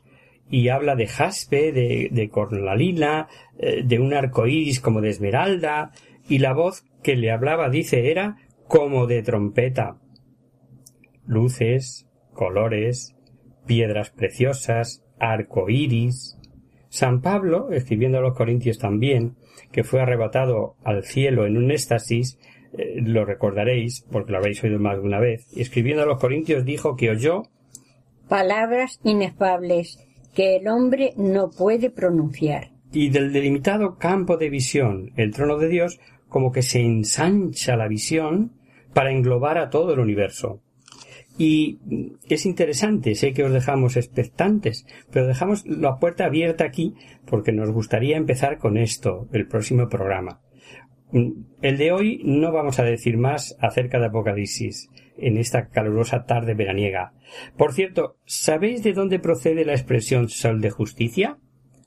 y 0.50 0.70
habla 0.70 0.96
de 0.96 1.08
jaspe, 1.08 1.72
de, 1.72 2.10
de 2.12 2.30
cornalina, 2.30 3.28
eh, 3.58 3.82
de 3.84 4.00
un 4.00 4.14
arco 4.14 4.46
iris 4.46 4.80
como 4.80 5.02
de 5.02 5.10
esmeralda, 5.10 5.92
y 6.30 6.40
la 6.40 6.54
voz 6.54 6.86
que 7.02 7.16
le 7.16 7.32
hablaba 7.32 7.70
dice 7.70 8.12
era 8.12 8.38
como 8.68 9.08
de 9.08 9.24
trompeta. 9.24 9.98
Luces, 11.26 12.08
colores, 12.34 13.16
piedras 13.66 14.12
preciosas, 14.12 15.04
arco 15.20 15.70
iris. 15.70 16.38
San 16.94 17.22
Pablo, 17.22 17.72
escribiendo 17.72 18.20
a 18.20 18.22
los 18.22 18.36
Corintios 18.36 18.78
también, 18.78 19.36
que 19.72 19.84
fue 19.84 20.00
arrebatado 20.00 20.76
al 20.84 21.04
cielo 21.04 21.48
en 21.48 21.58
un 21.58 21.72
éxtasis, 21.72 22.38
eh, 22.78 23.02
lo 23.02 23.26
recordaréis, 23.26 24.06
porque 24.12 24.32
lo 24.32 24.38
habréis 24.38 24.64
oído 24.64 24.78
más 24.78 24.98
de 24.98 25.02
una 25.02 25.20
vez, 25.20 25.48
y 25.52 25.62
escribiendo 25.62 26.04
a 26.04 26.06
los 26.06 26.20
Corintios 26.20 26.64
dijo 26.66 26.96
que 26.96 27.10
oyó 27.10 27.46
palabras 28.30 29.00
inefables 29.04 29.98
que 30.36 30.58
el 30.58 30.68
hombre 30.68 31.14
no 31.18 31.50
puede 31.50 31.90
pronunciar. 31.90 32.70
Y 32.92 33.10
del 33.10 33.34
delimitado 33.34 33.98
campo 33.98 34.38
de 34.38 34.52
visión, 34.52 35.14
el 35.16 35.34
trono 35.34 35.58
de 35.58 35.70
Dios, 35.70 36.00
como 36.30 36.52
que 36.52 36.62
se 36.62 36.80
ensancha 36.80 37.76
la 37.76 37.88
visión 37.88 38.52
para 38.94 39.12
englobar 39.12 39.58
a 39.58 39.72
todo 39.72 39.96
el 39.96 40.00
universo. 40.00 40.62
Y 41.38 41.80
es 42.30 42.46
interesante, 42.46 43.16
sé 43.16 43.34
que 43.34 43.44
os 43.44 43.52
dejamos 43.52 43.98
expectantes, 43.98 44.86
pero 45.12 45.26
dejamos 45.26 45.66
la 45.66 45.98
puerta 45.98 46.26
abierta 46.26 46.64
aquí 46.64 46.94
porque 47.26 47.52
nos 47.52 47.72
gustaría 47.72 48.18
empezar 48.18 48.60
con 48.60 48.78
esto, 48.78 49.28
el 49.32 49.48
próximo 49.48 49.90
programa. 49.90 50.42
El 51.62 51.78
de 51.78 51.92
hoy 51.92 52.22
no 52.24 52.52
vamos 52.52 52.80
a 52.80 52.84
decir 52.84 53.18
más 53.18 53.56
acerca 53.60 54.00
de 54.00 54.08
Apocalipsis 54.08 54.90
en 55.18 55.38
esta 55.38 55.68
calurosa 55.70 56.26
tarde 56.26 56.56
veraniega. 56.56 57.14
Por 57.56 57.74
cierto, 57.74 58.18
¿sabéis 58.26 58.84
de 58.84 58.94
dónde 58.94 59.20
procede 59.20 59.66
la 59.66 59.74
expresión 59.74 60.30
sol 60.30 60.60
de 60.62 60.72
justicia? 60.72 61.38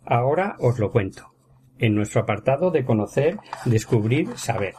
Ahora 0.05 0.55
os 0.61 0.79
lo 0.79 0.93
cuento, 0.93 1.35
en 1.79 1.95
nuestro 1.95 2.21
apartado 2.21 2.71
de 2.71 2.85
conocer, 2.85 3.39
descubrir, 3.65 4.29
saber. 4.37 4.75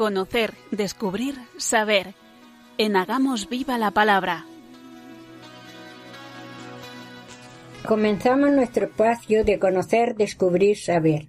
Conocer, 0.00 0.54
descubrir, 0.70 1.34
saber. 1.58 2.14
En 2.78 2.96
Hagamos 2.96 3.50
Viva 3.50 3.76
la 3.76 3.90
Palabra. 3.90 4.46
Comenzamos 7.86 8.50
nuestro 8.50 8.86
espacio 8.86 9.44
de 9.44 9.58
conocer, 9.58 10.14
descubrir, 10.14 10.78
saber. 10.78 11.26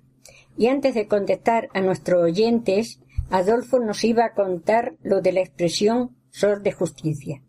Y 0.57 0.67
antes 0.67 0.95
de 0.95 1.09
contestar 1.09 1.67
a 1.73 1.81
nuestros 1.81 2.23
oyentes, 2.23 3.01
Adolfo 3.29 3.77
nos 3.77 4.05
iba 4.05 4.23
a 4.23 4.33
contar 4.33 4.93
lo 5.03 5.19
de 5.19 5.33
la 5.33 5.41
expresión 5.41 6.15
sol 6.29 6.63
de 6.63 6.71
justicia. 6.71 7.41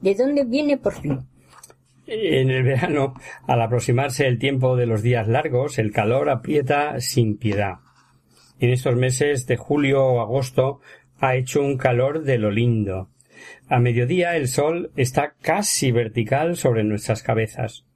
¿De 0.00 0.14
dónde 0.14 0.44
viene 0.46 0.78
por 0.78 0.94
fin? 0.94 1.28
En 2.06 2.48
el 2.48 2.62
verano, 2.62 3.12
al 3.46 3.60
aproximarse 3.60 4.26
el 4.26 4.38
tiempo 4.38 4.74
de 4.76 4.86
los 4.86 5.02
días 5.02 5.28
largos, 5.28 5.78
el 5.78 5.92
calor 5.92 6.30
aprieta 6.30 6.98
sin 7.02 7.36
piedad 7.36 7.80
en 8.60 8.70
estos 8.70 8.94
meses 8.94 9.46
de 9.46 9.56
julio 9.56 10.04
o 10.04 10.20
agosto 10.20 10.80
ha 11.18 11.34
hecho 11.34 11.62
un 11.62 11.76
calor 11.76 12.22
de 12.22 12.38
lo 12.38 12.50
lindo. 12.50 13.10
A 13.68 13.80
mediodía 13.80 14.36
el 14.36 14.48
sol 14.48 14.92
está 14.96 15.34
casi 15.40 15.92
vertical 15.92 16.56
sobre 16.56 16.84
nuestras 16.84 17.22
cabezas. 17.22 17.86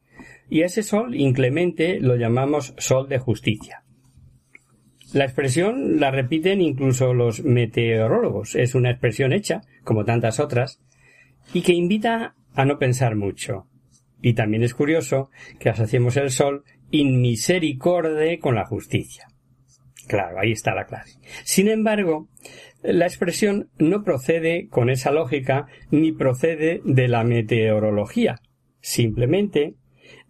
Y 0.49 0.63
ese 0.63 0.83
sol 0.83 1.15
inclemente 1.15 2.01
lo 2.01 2.17
llamamos 2.17 2.75
sol 2.79 3.09
de 3.09 3.19
justicia. 3.19 3.83
La 5.13 5.25
expresión 5.25 6.01
la 6.01 6.11
repiten 6.11 6.61
incluso 6.61 7.15
los 7.15 7.45
meteorólogos. 7.45 8.55
Es 8.55 8.75
una 8.75 8.91
expresión 8.91 9.33
hecha, 9.33 9.61
como 9.85 10.05
tantas 10.05 10.41
otras, 10.41 10.81
y 11.53 11.63
que 11.63 11.73
invita 11.73 12.35
a 12.55 12.65
no 12.65 12.79
pensar 12.79 13.15
mucho. 13.15 13.67
Y 14.23 14.33
también 14.33 14.63
es 14.63 14.75
curioso 14.75 15.31
que 15.61 15.69
asociemos 15.69 16.17
el 16.17 16.31
sol 16.31 16.65
in 16.91 17.21
misericorde 17.21 18.39
con 18.39 18.55
la 18.55 18.65
justicia. 18.65 19.29
Claro, 20.07 20.39
ahí 20.39 20.53
está 20.53 20.75
la 20.75 20.85
clave. 20.85 21.11
Sin 21.45 21.69
embargo, 21.69 22.29
la 22.83 23.07
expresión 23.07 23.71
no 23.79 24.03
procede 24.03 24.69
con 24.69 24.91
esa 24.91 25.11
lógica 25.11 25.67
ni 25.91 26.13
procede 26.13 26.83
de 26.85 27.09
la 27.09 27.25
meteorología. 27.25 28.41
Simplemente, 28.81 29.75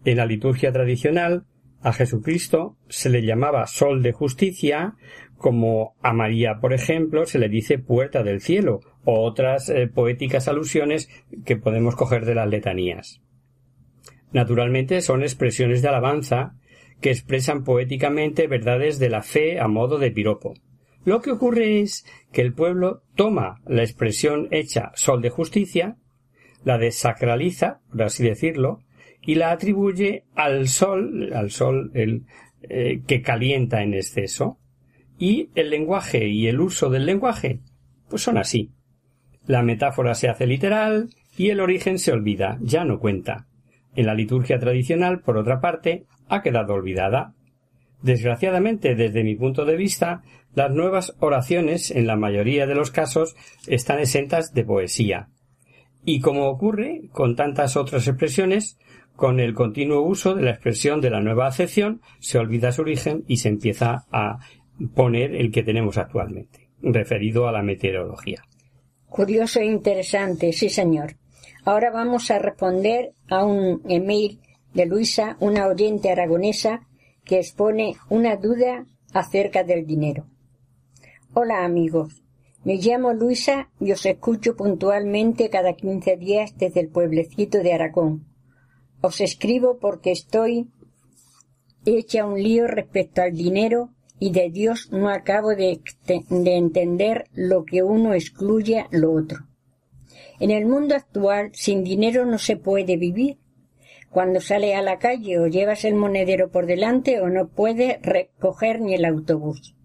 en 0.05 0.17
la 0.17 0.25
liturgia 0.25 0.71
tradicional, 0.71 1.45
a 1.81 1.91
Jesucristo 1.93 2.77
se 2.87 3.09
le 3.09 3.21
llamaba 3.21 3.67
sol 3.67 4.01
de 4.01 4.13
justicia, 4.13 4.95
como 5.37 5.95
a 6.01 6.13
María, 6.13 6.59
por 6.61 6.73
ejemplo, 6.73 7.25
se 7.25 7.37
le 7.37 7.49
dice 7.49 7.77
puerta 7.77 8.23
del 8.23 8.41
cielo, 8.41 8.79
o 9.03 9.21
otras 9.21 9.69
eh, 9.69 9.87
poéticas 9.87 10.47
alusiones 10.47 11.09
que 11.45 11.57
podemos 11.57 11.95
coger 11.95 12.25
de 12.25 12.35
las 12.35 12.47
letanías. 12.47 13.21
Naturalmente 14.31 15.01
son 15.01 15.21
expresiones 15.21 15.81
de 15.81 15.89
alabanza 15.89 16.55
que 17.01 17.11
expresan 17.11 17.63
poéticamente 17.63 18.47
verdades 18.47 18.99
de 18.99 19.09
la 19.09 19.21
fe 19.21 19.59
a 19.59 19.67
modo 19.67 19.97
de 19.97 20.11
piropo. 20.11 20.53
Lo 21.03 21.21
que 21.21 21.31
ocurre 21.31 21.81
es 21.81 22.05
que 22.31 22.41
el 22.41 22.53
pueblo 22.53 23.03
toma 23.15 23.61
la 23.67 23.83
expresión 23.83 24.47
hecha 24.51 24.91
sol 24.95 25.21
de 25.21 25.29
justicia, 25.29 25.97
la 26.63 26.77
desacraliza, 26.79 27.81
por 27.91 28.03
así 28.03 28.23
decirlo, 28.23 28.79
y 29.21 29.35
la 29.35 29.51
atribuye 29.51 30.25
al 30.33 30.67
sol, 30.67 31.31
al 31.33 31.51
sol 31.51 31.91
el, 31.93 32.25
eh, 32.63 33.01
que 33.05 33.21
calienta 33.21 33.83
en 33.83 33.93
exceso, 33.93 34.59
y 35.17 35.49
el 35.55 35.69
lenguaje 35.69 36.27
y 36.27 36.47
el 36.47 36.59
uso 36.59 36.89
del 36.89 37.05
lenguaje, 37.05 37.61
pues 38.09 38.23
son 38.23 38.37
así. 38.37 38.71
La 39.45 39.61
metáfora 39.61 40.15
se 40.15 40.27
hace 40.27 40.47
literal 40.47 41.09
y 41.37 41.49
el 41.49 41.59
origen 41.59 41.99
se 41.99 42.11
olvida, 42.11 42.57
ya 42.61 42.83
no 42.83 42.99
cuenta. 42.99 43.47
En 43.95 44.07
la 44.07 44.15
liturgia 44.15 44.59
tradicional, 44.59 45.21
por 45.21 45.37
otra 45.37 45.61
parte, 45.61 46.05
ha 46.27 46.41
quedado 46.41 46.73
olvidada. 46.73 47.33
Desgraciadamente, 48.01 48.95
desde 48.95 49.23
mi 49.23 49.35
punto 49.35 49.65
de 49.65 49.77
vista, 49.77 50.23
las 50.53 50.71
nuevas 50.71 51.15
oraciones, 51.19 51.91
en 51.91 52.07
la 52.07 52.15
mayoría 52.15 52.65
de 52.65 52.75
los 52.75 52.91
casos, 52.91 53.35
están 53.67 53.99
exentas 53.99 54.53
de 54.53 54.63
poesía. 54.63 55.29
Y 56.03 56.19
como 56.19 56.47
ocurre 56.47 57.09
con 57.11 57.35
tantas 57.35 57.75
otras 57.75 58.07
expresiones, 58.07 58.77
con 59.15 59.39
el 59.39 59.53
continuo 59.53 60.01
uso 60.01 60.35
de 60.35 60.43
la 60.43 60.51
expresión 60.51 61.01
de 61.01 61.09
la 61.09 61.21
nueva 61.21 61.47
acepción, 61.47 62.01
se 62.19 62.37
olvida 62.37 62.71
su 62.71 62.81
origen 62.81 63.23
y 63.27 63.37
se 63.37 63.49
empieza 63.49 64.05
a 64.11 64.39
poner 64.93 65.35
el 65.35 65.51
que 65.51 65.63
tenemos 65.63 65.97
actualmente, 65.97 66.69
referido 66.81 67.47
a 67.47 67.51
la 67.51 67.63
meteorología. 67.63 68.43
Curioso 69.09 69.61
e 69.61 69.65
interesante, 69.65 70.51
sí 70.51 70.69
señor. 70.69 71.15
Ahora 71.63 71.89
vamos 71.91 72.29
a 72.29 72.39
responder 72.39 73.13
a 73.29 73.45
un 73.45 73.81
email 73.89 74.39
de 74.75 74.85
Luisa, 74.85 75.37
una 75.39 75.67
oyente 75.67 76.11
aragonesa 76.11 76.81
que 77.23 77.39
expone 77.39 77.95
una 78.09 78.35
duda 78.35 78.85
acerca 79.13 79.63
del 79.63 79.85
dinero. 79.85 80.27
Hola 81.33 81.63
amigos, 81.63 82.21
me 82.65 82.75
llamo 82.75 83.13
Luisa 83.13 83.69
y 83.79 83.93
os 83.93 84.05
escucho 84.05 84.55
puntualmente 84.55 85.49
cada 85.49 85.73
quince 85.73 86.17
días 86.17 86.57
desde 86.57 86.81
el 86.81 86.89
pueblecito 86.89 87.59
de 87.59 87.71
Aragón. 87.71 88.27
Os 89.01 89.21
escribo 89.21 89.77
porque 89.79 90.11
estoy 90.11 90.69
hecha 91.85 92.25
un 92.25 92.41
lío 92.41 92.67
respecto 92.67 93.21
al 93.21 93.31
dinero 93.31 93.91
y 94.19 94.31
de 94.31 94.49
Dios 94.49 94.89
no 94.91 95.09
acabo 95.09 95.49
de, 95.55 95.79
de 96.05 96.55
entender 96.57 97.25
lo 97.33 97.63
que 97.63 97.81
uno 97.81 98.13
excluye 98.13 98.87
lo 98.91 99.13
otro. 99.13 99.39
En 100.39 100.51
el 100.51 100.65
mundo 100.65 100.95
actual, 100.95 101.51
sin 101.53 101.83
dinero 101.83 102.25
no 102.25 102.37
se 102.39 102.57
puede 102.57 102.97
vivir. 102.97 103.37
Cuando 104.15 104.39
sale 104.39 104.75
a 104.75 104.81
la 104.81 104.97
calle 104.97 105.39
o 105.39 105.47
llevas 105.47 105.83
el 105.83 105.93
monedero 105.93 106.49
por 106.49 106.67
delante 106.67 107.19
o 107.19 107.27
no 107.27 107.49
puede 107.49 107.99
recoger 108.01 108.79
ni 108.79 108.93
el 108.93 109.03
autobús. 109.03 109.75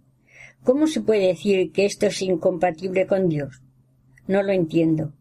¿Cómo 0.63 0.87
se 0.87 1.01
puede 1.01 1.27
decir 1.27 1.73
que 1.73 1.85
esto 1.85 2.07
es 2.07 2.23
incompatible 2.23 3.09
con 3.09 3.29
Dios? 3.29 3.61
No 4.29 4.45
lo 4.45 4.53
entiendo. 4.53 5.15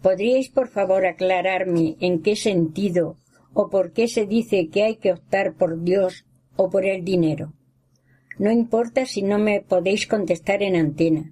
¿Podríais, 0.00 0.48
por 0.48 0.68
favor, 0.68 1.04
aclararme 1.04 1.96
en 2.00 2.22
qué 2.22 2.34
sentido 2.34 3.18
o 3.52 3.68
por 3.68 3.92
qué 3.92 4.08
se 4.08 4.24
dice 4.24 4.70
que 4.70 4.84
hay 4.84 4.96
que 4.96 5.12
optar 5.12 5.52
por 5.52 5.82
Dios 5.82 6.24
o 6.56 6.70
por 6.70 6.86
el 6.86 7.04
dinero? 7.04 7.52
No 8.38 8.50
importa 8.50 9.04
si 9.04 9.20
no 9.20 9.38
me 9.38 9.60
podéis 9.60 10.06
contestar 10.06 10.62
en 10.62 10.76
antena. 10.76 11.30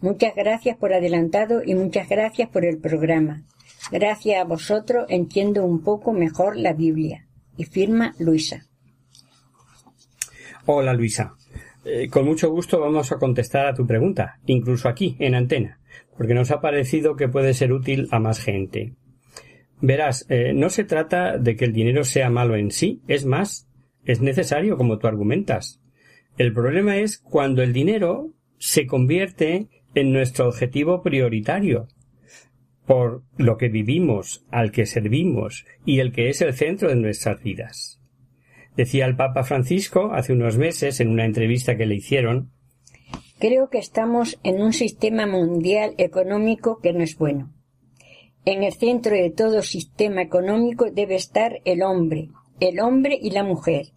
Muchas 0.00 0.36
gracias 0.36 0.76
por 0.76 0.94
adelantado 0.94 1.64
y 1.66 1.74
muchas 1.74 2.08
gracias 2.08 2.48
por 2.50 2.64
el 2.64 2.78
programa. 2.78 3.42
Gracias 3.90 4.40
a 4.40 4.44
vosotros 4.44 5.06
entiendo 5.08 5.64
un 5.64 5.82
poco 5.82 6.12
mejor 6.12 6.56
la 6.56 6.72
Biblia. 6.72 7.26
Y 7.56 7.64
firma 7.64 8.14
Luisa. 8.18 8.66
Hola 10.66 10.92
Luisa. 10.92 11.34
Eh, 11.84 12.08
con 12.08 12.24
mucho 12.24 12.50
gusto 12.50 12.80
vamos 12.80 13.12
a 13.12 13.18
contestar 13.18 13.66
a 13.66 13.74
tu 13.74 13.86
pregunta, 13.86 14.40
incluso 14.46 14.88
aquí, 14.88 15.14
en 15.20 15.36
antena, 15.36 15.78
porque 16.16 16.34
nos 16.34 16.50
ha 16.50 16.60
parecido 16.60 17.14
que 17.14 17.28
puede 17.28 17.54
ser 17.54 17.72
útil 17.72 18.08
a 18.10 18.18
más 18.18 18.40
gente. 18.40 18.94
Verás, 19.80 20.26
eh, 20.28 20.52
no 20.52 20.68
se 20.68 20.82
trata 20.82 21.38
de 21.38 21.54
que 21.54 21.64
el 21.64 21.72
dinero 21.72 22.02
sea 22.02 22.28
malo 22.28 22.56
en 22.56 22.72
sí, 22.72 23.02
es 23.06 23.24
más, 23.24 23.68
es 24.04 24.20
necesario 24.20 24.76
como 24.76 24.98
tú 24.98 25.06
argumentas. 25.06 25.80
El 26.38 26.52
problema 26.52 26.96
es 26.96 27.18
cuando 27.18 27.62
el 27.62 27.72
dinero 27.72 28.32
se 28.58 28.86
convierte 28.86 29.68
en 29.94 30.12
nuestro 30.12 30.48
objetivo 30.48 31.02
prioritario, 31.02 31.86
por 32.86 33.22
lo 33.36 33.56
que 33.56 33.68
vivimos, 33.68 34.44
al 34.50 34.70
que 34.70 34.86
servimos 34.86 35.66
y 35.84 36.00
el 36.00 36.12
que 36.12 36.28
es 36.28 36.40
el 36.40 36.54
centro 36.54 36.88
de 36.88 36.96
nuestras 36.96 37.42
vidas. 37.42 38.00
Decía 38.76 39.06
el 39.06 39.16
Papa 39.16 39.42
Francisco 39.42 40.12
hace 40.12 40.32
unos 40.32 40.58
meses 40.58 41.00
en 41.00 41.08
una 41.08 41.24
entrevista 41.24 41.76
que 41.76 41.86
le 41.86 41.96
hicieron 41.96 42.50
Creo 43.38 43.68
que 43.68 43.78
estamos 43.78 44.38
en 44.44 44.62
un 44.62 44.72
sistema 44.72 45.26
mundial 45.26 45.94
económico 45.98 46.78
que 46.80 46.94
no 46.94 47.02
es 47.02 47.18
bueno. 47.18 47.52
En 48.46 48.62
el 48.62 48.72
centro 48.72 49.14
de 49.14 49.30
todo 49.30 49.60
sistema 49.60 50.22
económico 50.22 50.90
debe 50.90 51.16
estar 51.16 51.60
el 51.66 51.82
hombre, 51.82 52.30
el 52.60 52.80
hombre 52.80 53.18
y 53.20 53.32
la 53.32 53.44
mujer, 53.44 53.88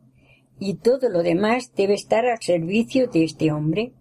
y 0.59 0.75
todo 0.75 1.07
lo 1.07 1.23
demás 1.23 1.71
debe 1.73 1.93
estar 1.93 2.25
al 2.25 2.41
servicio 2.41 3.07
de 3.07 3.23
este 3.23 3.53
hombre. 3.53 3.93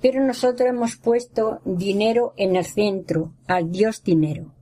Pero 0.00 0.24
nosotros 0.24 0.68
hemos 0.68 0.96
puesto 0.96 1.60
dinero 1.64 2.32
en 2.36 2.56
el 2.56 2.64
centro, 2.64 3.32
al 3.46 3.70
Dios 3.70 4.02
dinero. 4.02 4.54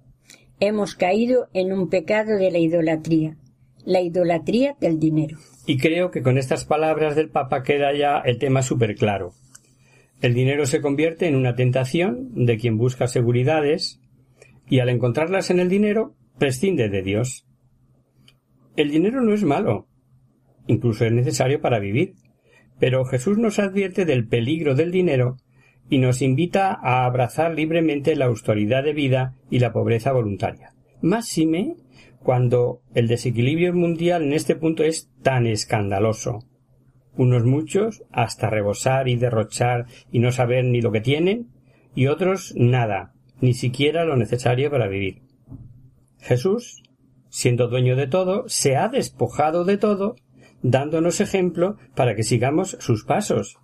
Hemos 0.60 0.94
caído 0.94 1.48
en 1.52 1.72
un 1.72 1.90
pecado 1.90 2.38
de 2.38 2.50
la 2.50 2.58
idolatría, 2.58 3.36
la 3.84 4.00
idolatría 4.00 4.76
del 4.80 4.98
dinero. 4.98 5.36
Y 5.66 5.76
creo 5.76 6.10
que 6.10 6.22
con 6.22 6.38
estas 6.38 6.64
palabras 6.64 7.16
del 7.16 7.28
Papa 7.28 7.62
queda 7.62 7.96
ya 7.96 8.18
el 8.24 8.38
tema 8.38 8.62
súper 8.62 8.94
claro. 8.94 9.32
El 10.22 10.32
dinero 10.32 10.64
se 10.64 10.80
convierte 10.80 11.26
en 11.26 11.36
una 11.36 11.54
tentación 11.54 12.46
de 12.46 12.56
quien 12.56 12.78
busca 12.78 13.06
seguridades 13.06 14.00
y 14.68 14.78
al 14.78 14.88
encontrarlas 14.88 15.50
en 15.50 15.60
el 15.60 15.68
dinero 15.68 16.14
prescinde 16.38 16.88
de 16.88 17.02
Dios. 17.02 17.46
El 18.76 18.90
dinero 18.90 19.20
no 19.20 19.34
es 19.34 19.42
malo, 19.42 19.88
incluso 20.66 21.04
es 21.04 21.12
necesario 21.12 21.60
para 21.60 21.78
vivir, 21.78 22.14
pero 22.78 23.04
Jesús 23.04 23.38
nos 23.38 23.58
advierte 23.58 24.04
del 24.04 24.26
peligro 24.26 24.74
del 24.74 24.90
dinero 24.90 25.36
y 25.88 25.98
nos 25.98 26.22
invita 26.22 26.78
a 26.82 27.04
abrazar 27.04 27.54
libremente 27.54 28.16
la 28.16 28.26
austeridad 28.26 28.82
de 28.82 28.92
vida 28.92 29.34
y 29.50 29.60
la 29.60 29.72
pobreza 29.72 30.12
voluntaria. 30.12 30.74
Máxime 31.00 31.76
cuando 32.22 32.82
el 32.94 33.06
desequilibrio 33.06 33.72
mundial 33.72 34.22
en 34.22 34.32
este 34.32 34.56
punto 34.56 34.82
es 34.82 35.10
tan 35.22 35.46
escandaloso. 35.46 36.40
Unos 37.16 37.44
muchos 37.44 38.02
hasta 38.10 38.50
rebosar 38.50 39.08
y 39.08 39.16
derrochar 39.16 39.86
y 40.10 40.18
no 40.18 40.32
saber 40.32 40.64
ni 40.64 40.80
lo 40.80 40.92
que 40.92 41.00
tienen, 41.00 41.48
y 41.94 42.08
otros 42.08 42.52
nada, 42.56 43.14
ni 43.40 43.54
siquiera 43.54 44.04
lo 44.04 44.16
necesario 44.16 44.70
para 44.70 44.88
vivir. 44.88 45.22
Jesús, 46.18 46.82
siendo 47.28 47.68
dueño 47.68 47.96
de 47.96 48.08
todo, 48.08 48.48
se 48.48 48.76
ha 48.76 48.88
despojado 48.88 49.64
de 49.64 49.78
todo 49.78 50.16
dándonos 50.66 51.20
ejemplo 51.20 51.76
para 51.94 52.16
que 52.16 52.24
sigamos 52.24 52.76
sus 52.80 53.04
pasos. 53.04 53.56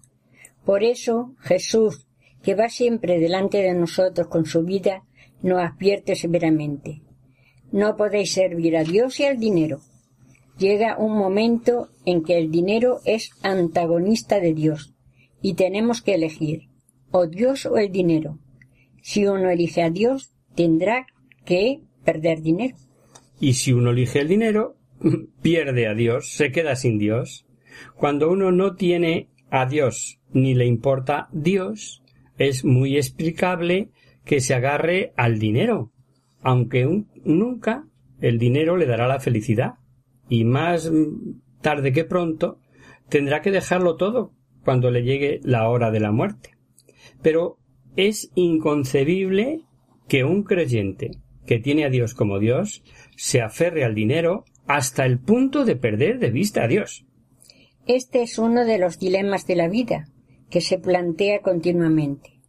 Por 0.64 0.84
eso 0.84 1.34
Jesús, 1.40 2.07
que 2.44 2.55
va 2.55 2.68
siempre 2.68 3.18
delante 3.18 3.59
de 3.59 3.74
nosotros 3.74 4.28
con 4.28 4.46
su 4.46 4.62
vida, 4.62 5.03
nos 5.42 5.61
advierte 5.61 6.14
severamente. 6.14 7.03
No 7.72 7.96
podéis 7.96 8.32
servir 8.32 8.76
a 8.76 8.84
Dios 8.84 9.18
y 9.18 9.24
al 9.24 9.38
dinero. 9.38 9.80
Llega 10.59 10.96
un 10.96 11.18
momento 11.18 11.88
en 12.05 12.22
que 12.22 12.38
el 12.38 12.53
dinero 12.53 13.00
es 13.05 13.30
antagonista 13.42 14.38
de 14.38 14.55
Dios 14.55 14.94
y 15.40 15.55
tenemos 15.55 16.03
que 16.03 16.14
elegir 16.14 16.68
o 17.11 17.26
Dios 17.26 17.66
o 17.66 17.78
el 17.78 17.90
dinero. 17.90 18.38
Si 19.03 19.26
uno 19.26 19.50
elige 19.50 19.82
a 19.82 19.90
Dios, 19.90 20.30
tendrá 20.55 21.07
que 21.44 21.80
perder 22.05 22.42
dinero. 22.42 22.76
Y 23.40 23.55
si 23.55 23.72
uno 23.72 23.90
elige 23.90 24.20
el 24.20 24.28
dinero, 24.28 24.76
pierde 25.42 25.86
a 25.86 25.94
Dios, 25.94 26.32
se 26.32 26.50
queda 26.50 26.76
sin 26.76 26.98
Dios. 26.98 27.46
Cuando 27.96 28.30
uno 28.30 28.53
no 28.53 28.74
tiene 28.74 29.28
a 29.50 29.66
Dios 29.66 30.20
ni 30.32 30.55
le 30.55 30.66
importa 30.66 31.28
Dios, 31.32 32.03
es 32.38 32.64
muy 32.64 32.96
explicable 32.96 33.90
que 34.24 34.40
se 34.40 34.55
agarre 34.55 35.12
al 35.16 35.38
dinero, 35.38 35.92
aunque 36.42 37.05
nunca 37.24 37.84
el 38.20 38.38
dinero 38.38 38.76
le 38.76 38.86
dará 38.86 39.07
la 39.07 39.20
felicidad, 39.20 39.74
y 40.28 40.44
más 40.44 40.90
tarde 41.61 41.92
que 41.92 42.05
pronto 42.05 42.59
tendrá 43.09 43.42
que 43.42 43.50
dejarlo 43.50 43.96
todo 43.96 44.32
cuando 44.64 44.90
le 44.90 45.03
llegue 45.03 45.40
la 45.42 45.68
hora 45.68 45.90
de 45.90 46.00
la 46.00 46.12
muerte. 46.12 46.57
Pero 47.20 47.59
es 47.96 48.30
inconcebible 48.34 49.61
que 50.09 50.24
un 50.24 50.44
creyente 50.44 51.11
que 51.46 51.59
tiene 51.59 51.84
a 51.84 51.90
Dios 51.90 52.14
como 52.14 52.38
Dios 52.38 52.82
se 53.16 53.42
aferre 53.42 53.84
al 53.84 53.94
dinero 53.94 54.44
hasta 54.66 55.04
el 55.04 55.18
punto 55.18 55.64
de 55.64 55.76
perder 55.76 56.18
de 56.18 56.30
vista 56.30 56.64
a 56.64 56.68
Dios. 56.68 57.04
Este 57.86 58.22
es 58.22 58.38
uno 58.38 58.64
de 58.64 58.78
los 58.78 58.98
dilemas 58.98 59.46
de 59.46 59.56
la 59.56 59.68
vida 59.68 60.08
que 60.50 60.60
se 60.60 60.78
plantea 60.78 61.40
continuamente. 61.40 62.40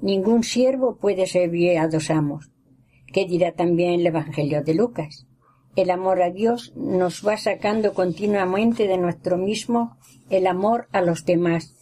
Ningún 0.00 0.42
siervo 0.42 0.96
puede 0.96 1.26
servir 1.26 1.78
a 1.78 1.88
dos 1.88 2.10
amos. 2.10 2.50
¿Qué 3.12 3.26
dirá 3.26 3.52
también 3.52 4.00
el 4.00 4.06
Evangelio 4.06 4.62
de 4.62 4.74
Lucas? 4.74 5.26
El 5.76 5.90
amor 5.90 6.22
a 6.22 6.30
Dios 6.30 6.72
nos 6.76 7.26
va 7.26 7.36
sacando 7.36 7.92
continuamente 7.92 8.88
de 8.88 8.96
nuestro 8.96 9.36
mismo 9.36 9.98
el 10.30 10.46
amor 10.46 10.88
a 10.92 11.02
los 11.02 11.24
demás. 11.24 11.74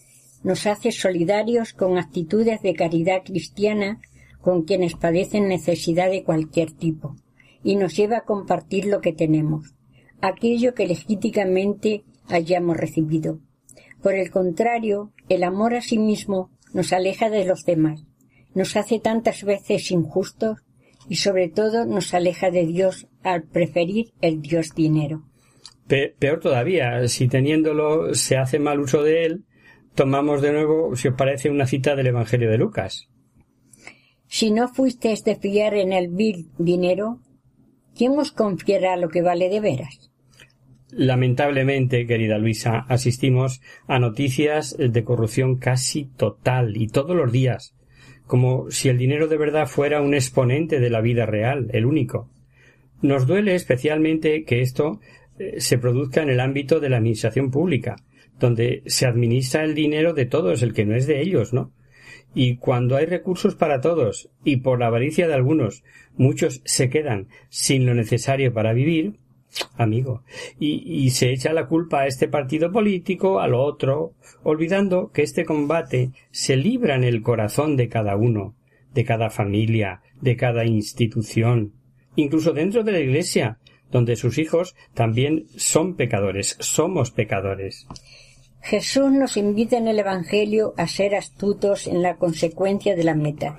Nos 0.42 0.66
hace 0.66 0.90
solidarios 0.90 1.72
con 1.72 1.98
actitudes 1.98 2.62
de 2.62 2.74
caridad 2.74 3.22
cristiana 3.24 4.00
con 4.40 4.62
quienes 4.62 4.94
padecen 4.94 5.48
necesidad 5.48 6.10
de 6.10 6.24
cualquier 6.24 6.72
tipo 6.72 7.14
y 7.62 7.76
nos 7.76 7.96
lleva 7.96 8.18
a 8.18 8.24
compartir 8.24 8.86
lo 8.86 9.00
que 9.00 9.12
tenemos, 9.12 9.74
aquello 10.20 10.74
que 10.74 10.86
legítimamente 10.86 12.04
hayamos 12.28 12.76
recibido. 12.76 13.40
Por 14.02 14.14
el 14.14 14.30
contrario, 14.30 15.12
el 15.28 15.42
amor 15.42 15.74
a 15.74 15.80
sí 15.80 15.98
mismo 15.98 16.50
nos 16.72 16.92
aleja 16.92 17.30
de 17.30 17.44
los 17.44 17.64
demás, 17.64 18.04
nos 18.54 18.76
hace 18.76 19.00
tantas 19.00 19.44
veces 19.44 19.90
injustos 19.90 20.58
y 21.08 21.16
sobre 21.16 21.48
todo 21.48 21.86
nos 21.86 22.14
aleja 22.14 22.50
de 22.50 22.66
Dios 22.66 23.08
al 23.22 23.44
preferir 23.44 24.12
el 24.20 24.42
Dios 24.42 24.74
dinero. 24.74 25.24
peor 25.86 26.40
todavía, 26.40 27.06
si 27.08 27.28
teniéndolo 27.28 28.14
se 28.14 28.36
hace 28.36 28.58
mal 28.58 28.80
uso 28.80 29.02
de 29.02 29.24
él, 29.24 29.44
tomamos 29.94 30.42
de 30.42 30.52
nuevo, 30.52 30.94
si 30.96 31.08
os 31.08 31.14
parece, 31.14 31.50
una 31.50 31.66
cita 31.66 31.96
del 31.96 32.08
Evangelio 32.08 32.50
de 32.50 32.58
Lucas. 32.58 33.08
Si 34.26 34.50
no 34.50 34.68
fuisteis 34.68 35.24
de 35.24 35.36
fiar 35.36 35.74
en 35.74 35.92
el 35.92 36.08
vil 36.08 36.50
dinero, 36.58 37.20
¿quién 37.98 38.16
os 38.16 38.30
confiará 38.32 38.96
lo 38.96 39.08
que 39.08 39.22
vale 39.22 39.50
de 39.50 39.60
veras? 39.60 40.10
Lamentablemente, 40.90 42.06
querida 42.06 42.38
Luisa, 42.38 42.86
asistimos 42.88 43.60
a 43.86 43.98
noticias 43.98 44.74
de 44.78 45.04
corrupción 45.04 45.58
casi 45.58 46.06
total 46.06 46.76
y 46.76 46.86
todos 46.86 47.14
los 47.14 47.30
días, 47.30 47.74
como 48.26 48.70
si 48.70 48.88
el 48.88 48.96
dinero 48.96 49.26
de 49.26 49.36
verdad 49.36 49.66
fuera 49.66 50.00
un 50.00 50.14
exponente 50.14 50.80
de 50.80 50.88
la 50.88 51.02
vida 51.02 51.26
real, 51.26 51.68
el 51.72 51.84
único. 51.84 52.30
Nos 53.02 53.26
duele 53.26 53.54
especialmente 53.54 54.44
que 54.44 54.60
esto 54.60 55.00
eh, 55.38 55.60
se 55.60 55.76
produzca 55.76 56.22
en 56.22 56.30
el 56.30 56.40
ámbito 56.40 56.80
de 56.80 56.88
la 56.88 56.96
administración 56.96 57.50
pública, 57.50 57.96
donde 58.38 58.82
se 58.86 59.06
administra 59.06 59.64
el 59.64 59.74
dinero 59.74 60.14
de 60.14 60.24
todos, 60.24 60.62
el 60.62 60.72
que 60.72 60.86
no 60.86 60.94
es 60.94 61.06
de 61.06 61.20
ellos, 61.20 61.52
¿no? 61.52 61.72
Y 62.40 62.54
cuando 62.54 62.94
hay 62.94 63.04
recursos 63.04 63.56
para 63.56 63.80
todos 63.80 64.30
y 64.44 64.58
por 64.58 64.78
la 64.78 64.86
avaricia 64.86 65.26
de 65.26 65.34
algunos 65.34 65.82
muchos 66.16 66.62
se 66.64 66.88
quedan 66.88 67.26
sin 67.48 67.84
lo 67.84 67.94
necesario 67.94 68.54
para 68.54 68.72
vivir, 68.72 69.18
amigo, 69.76 70.22
y, 70.60 71.10
se 71.10 71.32
echa 71.32 71.52
la 71.52 71.66
culpa 71.66 72.02
a 72.02 72.06
este 72.06 72.28
partido 72.28 72.70
político, 72.70 73.40
al 73.40 73.54
otro, 73.54 74.14
olvidando 74.44 75.10
que 75.10 75.22
este 75.22 75.44
combate 75.44 76.12
se 76.30 76.54
libra 76.54 76.94
en 76.94 77.02
el 77.02 77.22
corazón 77.22 77.74
de 77.74 77.88
cada 77.88 78.14
uno, 78.14 78.54
de 78.94 79.04
cada 79.04 79.30
familia, 79.30 80.02
de 80.20 80.36
cada 80.36 80.64
institución, 80.64 81.72
incluso 82.14 82.52
dentro 82.52 82.84
de 82.84 82.92
la 82.92 83.00
Iglesia, 83.00 83.58
donde 83.90 84.14
sus 84.14 84.38
hijos 84.38 84.76
también 84.94 85.46
son 85.56 85.96
pecadores, 85.96 86.56
somos 86.60 87.10
pecadores. 87.10 87.88
Jesús 88.60 89.10
nos 89.12 89.36
invita 89.36 89.78
en 89.78 89.88
el 89.88 89.98
Evangelio 89.98 90.74
a 90.76 90.86
ser 90.86 91.14
astutos 91.14 91.86
en 91.86 92.02
la 92.02 92.16
consecuencia 92.16 92.94
de 92.94 93.04
la 93.04 93.14
meta. 93.14 93.56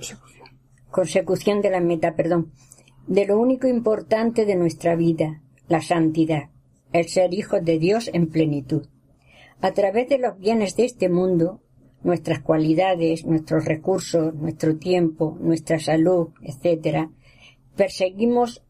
Consecución 0.91 1.61
de 1.61 1.69
la 1.69 1.79
meta, 1.79 2.15
perdón. 2.15 2.51
De 3.07 3.25
lo 3.25 3.39
único 3.39 3.67
importante 3.67 4.45
de 4.45 4.55
nuestra 4.55 4.95
vida, 4.95 5.41
la 5.67 5.81
santidad, 5.81 6.49
el 6.93 7.07
ser 7.07 7.33
hijos 7.33 7.63
de 7.63 7.79
Dios 7.79 8.09
en 8.13 8.27
plenitud. 8.27 8.87
A 9.61 9.71
través 9.71 10.09
de 10.09 10.19
los 10.19 10.37
bienes 10.37 10.75
de 10.75 10.85
este 10.85 11.09
mundo, 11.09 11.61
nuestras 12.03 12.41
cualidades, 12.41 13.25
nuestros 13.25 13.65
recursos, 13.65 14.33
nuestro 14.35 14.77
tiempo, 14.77 15.37
nuestra 15.39 15.79
salud, 15.79 16.29
etc., 16.43 17.09
perseguimos 17.75 18.63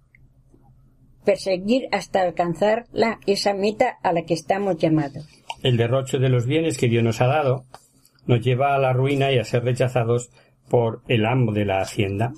perseguir 1.26 1.88
hasta 1.92 2.22
alcanzar 2.22 2.88
la, 2.92 3.20
esa 3.28 3.54
meta 3.54 3.98
a 4.02 4.14
la 4.14 4.24
que 4.24 4.34
estamos 4.34 4.78
llamados. 4.78 5.28
El 5.62 5.78
derroche 5.78 6.20
de 6.20 6.30
los 6.30 6.45
bienes 6.45 6.78
que 6.78 6.88
Dios 6.88 7.03
nos 7.03 7.22
ha 7.22 7.28
dado 7.28 7.66
nos 8.26 8.41
lleva 8.41 8.76
a 8.76 8.80
la 8.80 8.93
ruina 8.93 9.32
y 9.32 9.39
a 9.39 9.43
ser 9.43 9.64
rechazados 9.64 10.30
por 10.70 11.01
el 11.07 11.26
amo 11.26 11.51
de 11.51 11.66
la 11.66 11.82
hacienda. 11.82 12.34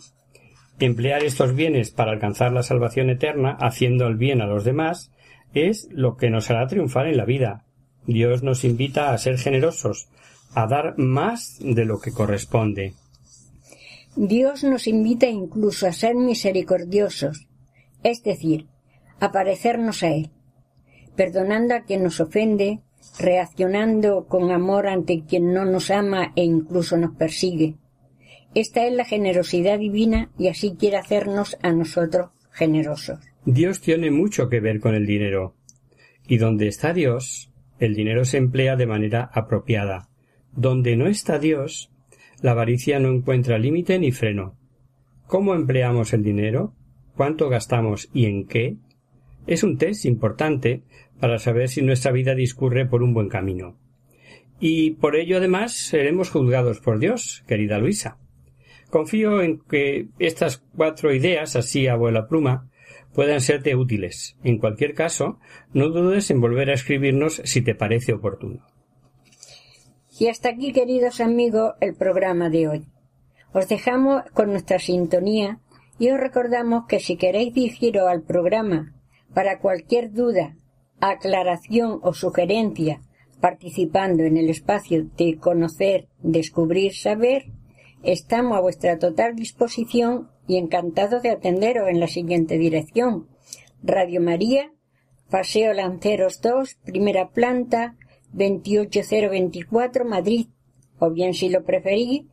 Emplear 0.79 1.23
estos 1.23 1.53
bienes 1.53 1.91
para 1.91 2.11
alcanzar 2.11 2.51
la 2.53 2.63
salvación 2.63 3.09
eterna, 3.09 3.57
haciendo 3.59 4.07
el 4.07 4.15
bien 4.15 4.41
a 4.41 4.47
los 4.47 4.63
demás, 4.63 5.11
es 5.53 5.87
lo 5.91 6.15
que 6.15 6.29
nos 6.29 6.49
hará 6.49 6.65
triunfar 6.67 7.07
en 7.07 7.17
la 7.17 7.25
vida. 7.25 7.65
Dios 8.07 8.41
nos 8.41 8.63
invita 8.63 9.13
a 9.13 9.17
ser 9.17 9.37
generosos, 9.37 10.09
a 10.55 10.65
dar 10.65 10.97
más 10.97 11.57
de 11.59 11.85
lo 11.85 11.99
que 11.99 12.11
corresponde. 12.11 12.93
Dios 14.15 14.63
nos 14.63 14.87
invita 14.87 15.27
incluso 15.27 15.87
a 15.87 15.93
ser 15.93 16.15
misericordiosos, 16.15 17.47
es 18.03 18.23
decir, 18.23 18.67
a 19.19 19.31
parecernos 19.31 20.03
a 20.03 20.07
Él, 20.07 20.31
perdonando 21.15 21.75
a 21.75 21.81
quien 21.81 22.03
nos 22.03 22.19
ofende, 22.19 22.81
reaccionando 23.19 24.25
con 24.27 24.51
amor 24.51 24.87
ante 24.87 25.23
quien 25.27 25.53
no 25.53 25.65
nos 25.65 25.91
ama 25.91 26.33
e 26.35 26.43
incluso 26.43 26.97
nos 26.97 27.15
persigue. 27.15 27.75
Esta 28.53 28.85
es 28.85 28.93
la 28.93 29.05
generosidad 29.05 29.79
divina 29.79 30.29
y 30.37 30.47
así 30.49 30.75
quiere 30.77 30.97
hacernos 30.97 31.57
a 31.61 31.71
nosotros 31.71 32.29
generosos. 32.51 33.19
Dios 33.45 33.81
tiene 33.81 34.11
mucho 34.11 34.49
que 34.49 34.59
ver 34.59 34.79
con 34.79 34.93
el 34.93 35.05
dinero. 35.05 35.55
Y 36.27 36.37
donde 36.37 36.67
está 36.67 36.93
Dios, 36.93 37.51
el 37.79 37.95
dinero 37.95 38.25
se 38.25 38.37
emplea 38.37 38.75
de 38.75 38.85
manera 38.85 39.29
apropiada. 39.33 40.09
Donde 40.51 40.95
no 40.95 41.07
está 41.07 41.39
Dios, 41.39 41.91
la 42.41 42.51
avaricia 42.51 42.99
no 42.99 43.09
encuentra 43.09 43.57
límite 43.57 43.97
ni 43.99 44.11
freno. 44.11 44.57
¿Cómo 45.27 45.55
empleamos 45.55 46.13
el 46.13 46.23
dinero? 46.23 46.73
¿Cuánto 47.15 47.49
gastamos 47.49 48.09
y 48.13 48.25
en 48.25 48.47
qué? 48.47 48.77
Es 49.47 49.63
un 49.63 49.77
test 49.77 50.05
importante 50.05 50.83
para 51.19 51.39
saber 51.39 51.69
si 51.69 51.81
nuestra 51.81 52.11
vida 52.11 52.35
discurre 52.35 52.85
por 52.85 53.03
un 53.03 53.13
buen 53.13 53.29
camino. 53.29 53.77
Y 54.59 54.91
por 54.91 55.15
ello 55.15 55.37
además 55.37 55.73
seremos 55.73 56.29
juzgados 56.29 56.79
por 56.79 56.99
Dios, 56.99 57.43
querida 57.47 57.79
Luisa. 57.79 58.17
Confío 58.89 59.41
en 59.41 59.59
que 59.59 60.07
estas 60.19 60.63
cuatro 60.75 61.13
ideas, 61.13 61.55
así 61.55 61.87
a 61.87 61.95
vuela 61.95 62.27
pluma, 62.27 62.69
puedan 63.13 63.41
serte 63.41 63.75
útiles. 63.75 64.37
En 64.43 64.57
cualquier 64.57 64.93
caso, 64.93 65.39
no 65.73 65.89
dudes 65.89 66.29
en 66.29 66.41
volver 66.41 66.69
a 66.69 66.73
escribirnos 66.73 67.41
si 67.45 67.61
te 67.61 67.75
parece 67.75 68.13
oportuno. 68.13 68.65
Y 70.19 70.27
hasta 70.27 70.49
aquí, 70.49 70.71
queridos 70.71 71.21
amigos, 71.21 71.73
el 71.79 71.95
programa 71.95 72.49
de 72.49 72.67
hoy. 72.67 72.85
Os 73.53 73.67
dejamos 73.67 74.23
con 74.33 74.51
nuestra 74.51 74.77
sintonía 74.77 75.59
y 75.97 76.09
os 76.09 76.19
recordamos 76.19 76.85
que 76.87 76.99
si 76.99 77.15
queréis 77.15 77.53
dirigiros 77.53 78.07
al 78.07 78.21
programa 78.21 78.93
para 79.33 79.59
cualquier 79.59 80.11
duda, 80.11 80.55
aclaración 80.99 81.99
o 82.03 82.13
sugerencia 82.13 83.01
participando 83.39 84.23
en 84.23 84.37
el 84.37 84.49
espacio 84.49 85.07
de 85.17 85.37
conocer, 85.37 86.07
descubrir, 86.21 86.93
saber, 86.93 87.45
Estamos 88.03 88.57
a 88.57 88.61
vuestra 88.61 88.97
total 88.97 89.35
disposición 89.35 90.31
y 90.47 90.57
encantados 90.57 91.21
de 91.21 91.29
atenderos 91.29 91.87
en 91.87 91.99
la 91.99 92.07
siguiente 92.07 92.57
dirección. 92.57 93.27
Radio 93.83 94.21
María, 94.21 94.71
Paseo 95.29 95.71
Lanceros 95.73 96.41
2, 96.41 96.79
primera 96.83 97.29
planta, 97.29 97.95
28024, 98.33 100.03
Madrid. 100.03 100.47
O 100.97 101.11
bien, 101.11 101.35
si 101.35 101.49
lo 101.49 101.63
preferís, 101.63 102.23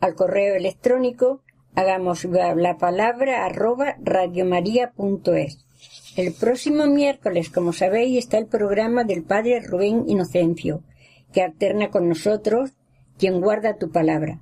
al 0.00 0.14
correo 0.14 0.54
electrónico 0.54 1.42
hagamos 1.74 2.24
la 2.24 2.78
palabra 2.78 3.44
arroba 3.44 3.96
radiomaria.es. 4.00 5.66
El 6.16 6.34
próximo 6.34 6.86
miércoles, 6.86 7.50
como 7.50 7.72
sabéis, 7.72 8.18
está 8.18 8.38
el 8.38 8.46
programa 8.46 9.04
del 9.04 9.22
Padre 9.22 9.60
Rubén 9.60 10.04
Inocencio, 10.08 10.82
que 11.32 11.42
alterna 11.42 11.90
con 11.90 12.08
nosotros 12.08 12.72
quien 13.18 13.40
guarda 13.40 13.76
tu 13.76 13.90
palabra. 13.90 14.40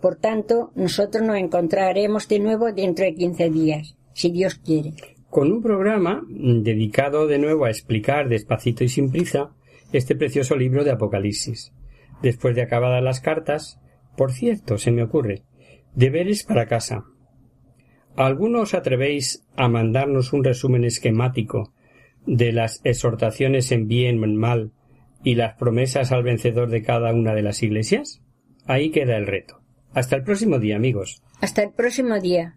Por 0.00 0.16
tanto, 0.16 0.70
nosotros 0.74 1.26
nos 1.26 1.36
encontraremos 1.36 2.28
de 2.28 2.38
nuevo 2.38 2.72
dentro 2.72 3.04
de 3.04 3.14
15 3.14 3.50
días, 3.50 3.96
si 4.12 4.30
Dios 4.30 4.56
quiere. 4.56 4.92
Con 5.30 5.50
un 5.50 5.62
programa 5.62 6.22
dedicado 6.28 7.26
de 7.26 7.38
nuevo 7.38 7.64
a 7.64 7.70
explicar 7.70 8.28
despacito 8.28 8.84
y 8.84 8.88
sin 8.88 9.10
prisa 9.10 9.50
este 9.92 10.14
precioso 10.14 10.56
libro 10.56 10.84
de 10.84 10.92
Apocalipsis. 10.92 11.72
Después 12.22 12.54
de 12.54 12.62
acabadas 12.62 13.02
las 13.02 13.20
cartas, 13.20 13.80
por 14.16 14.32
cierto, 14.32 14.78
se 14.78 14.90
me 14.90 15.02
ocurre, 15.02 15.42
deberes 15.94 16.44
para 16.44 16.66
casa. 16.66 17.04
¿Algunos 18.16 18.72
atrevéis 18.72 19.44
a 19.56 19.68
mandarnos 19.68 20.32
un 20.32 20.42
resumen 20.42 20.84
esquemático 20.84 21.74
de 22.24 22.50
las 22.50 22.80
exhortaciones 22.82 23.70
en 23.72 23.88
bien 23.88 24.24
en 24.24 24.36
mal 24.36 24.72
y 25.22 25.34
las 25.34 25.54
promesas 25.54 26.12
al 26.12 26.22
vencedor 26.22 26.70
de 26.70 26.82
cada 26.82 27.12
una 27.12 27.34
de 27.34 27.42
las 27.42 27.62
iglesias? 27.62 28.22
Ahí 28.64 28.90
queda 28.90 29.18
el 29.18 29.26
reto. 29.26 29.60
Hasta 29.92 30.16
el 30.16 30.22
próximo 30.22 30.58
día, 30.58 30.76
amigos. 30.76 31.22
Hasta 31.42 31.62
el 31.62 31.72
próximo 31.72 32.18
día. 32.18 32.56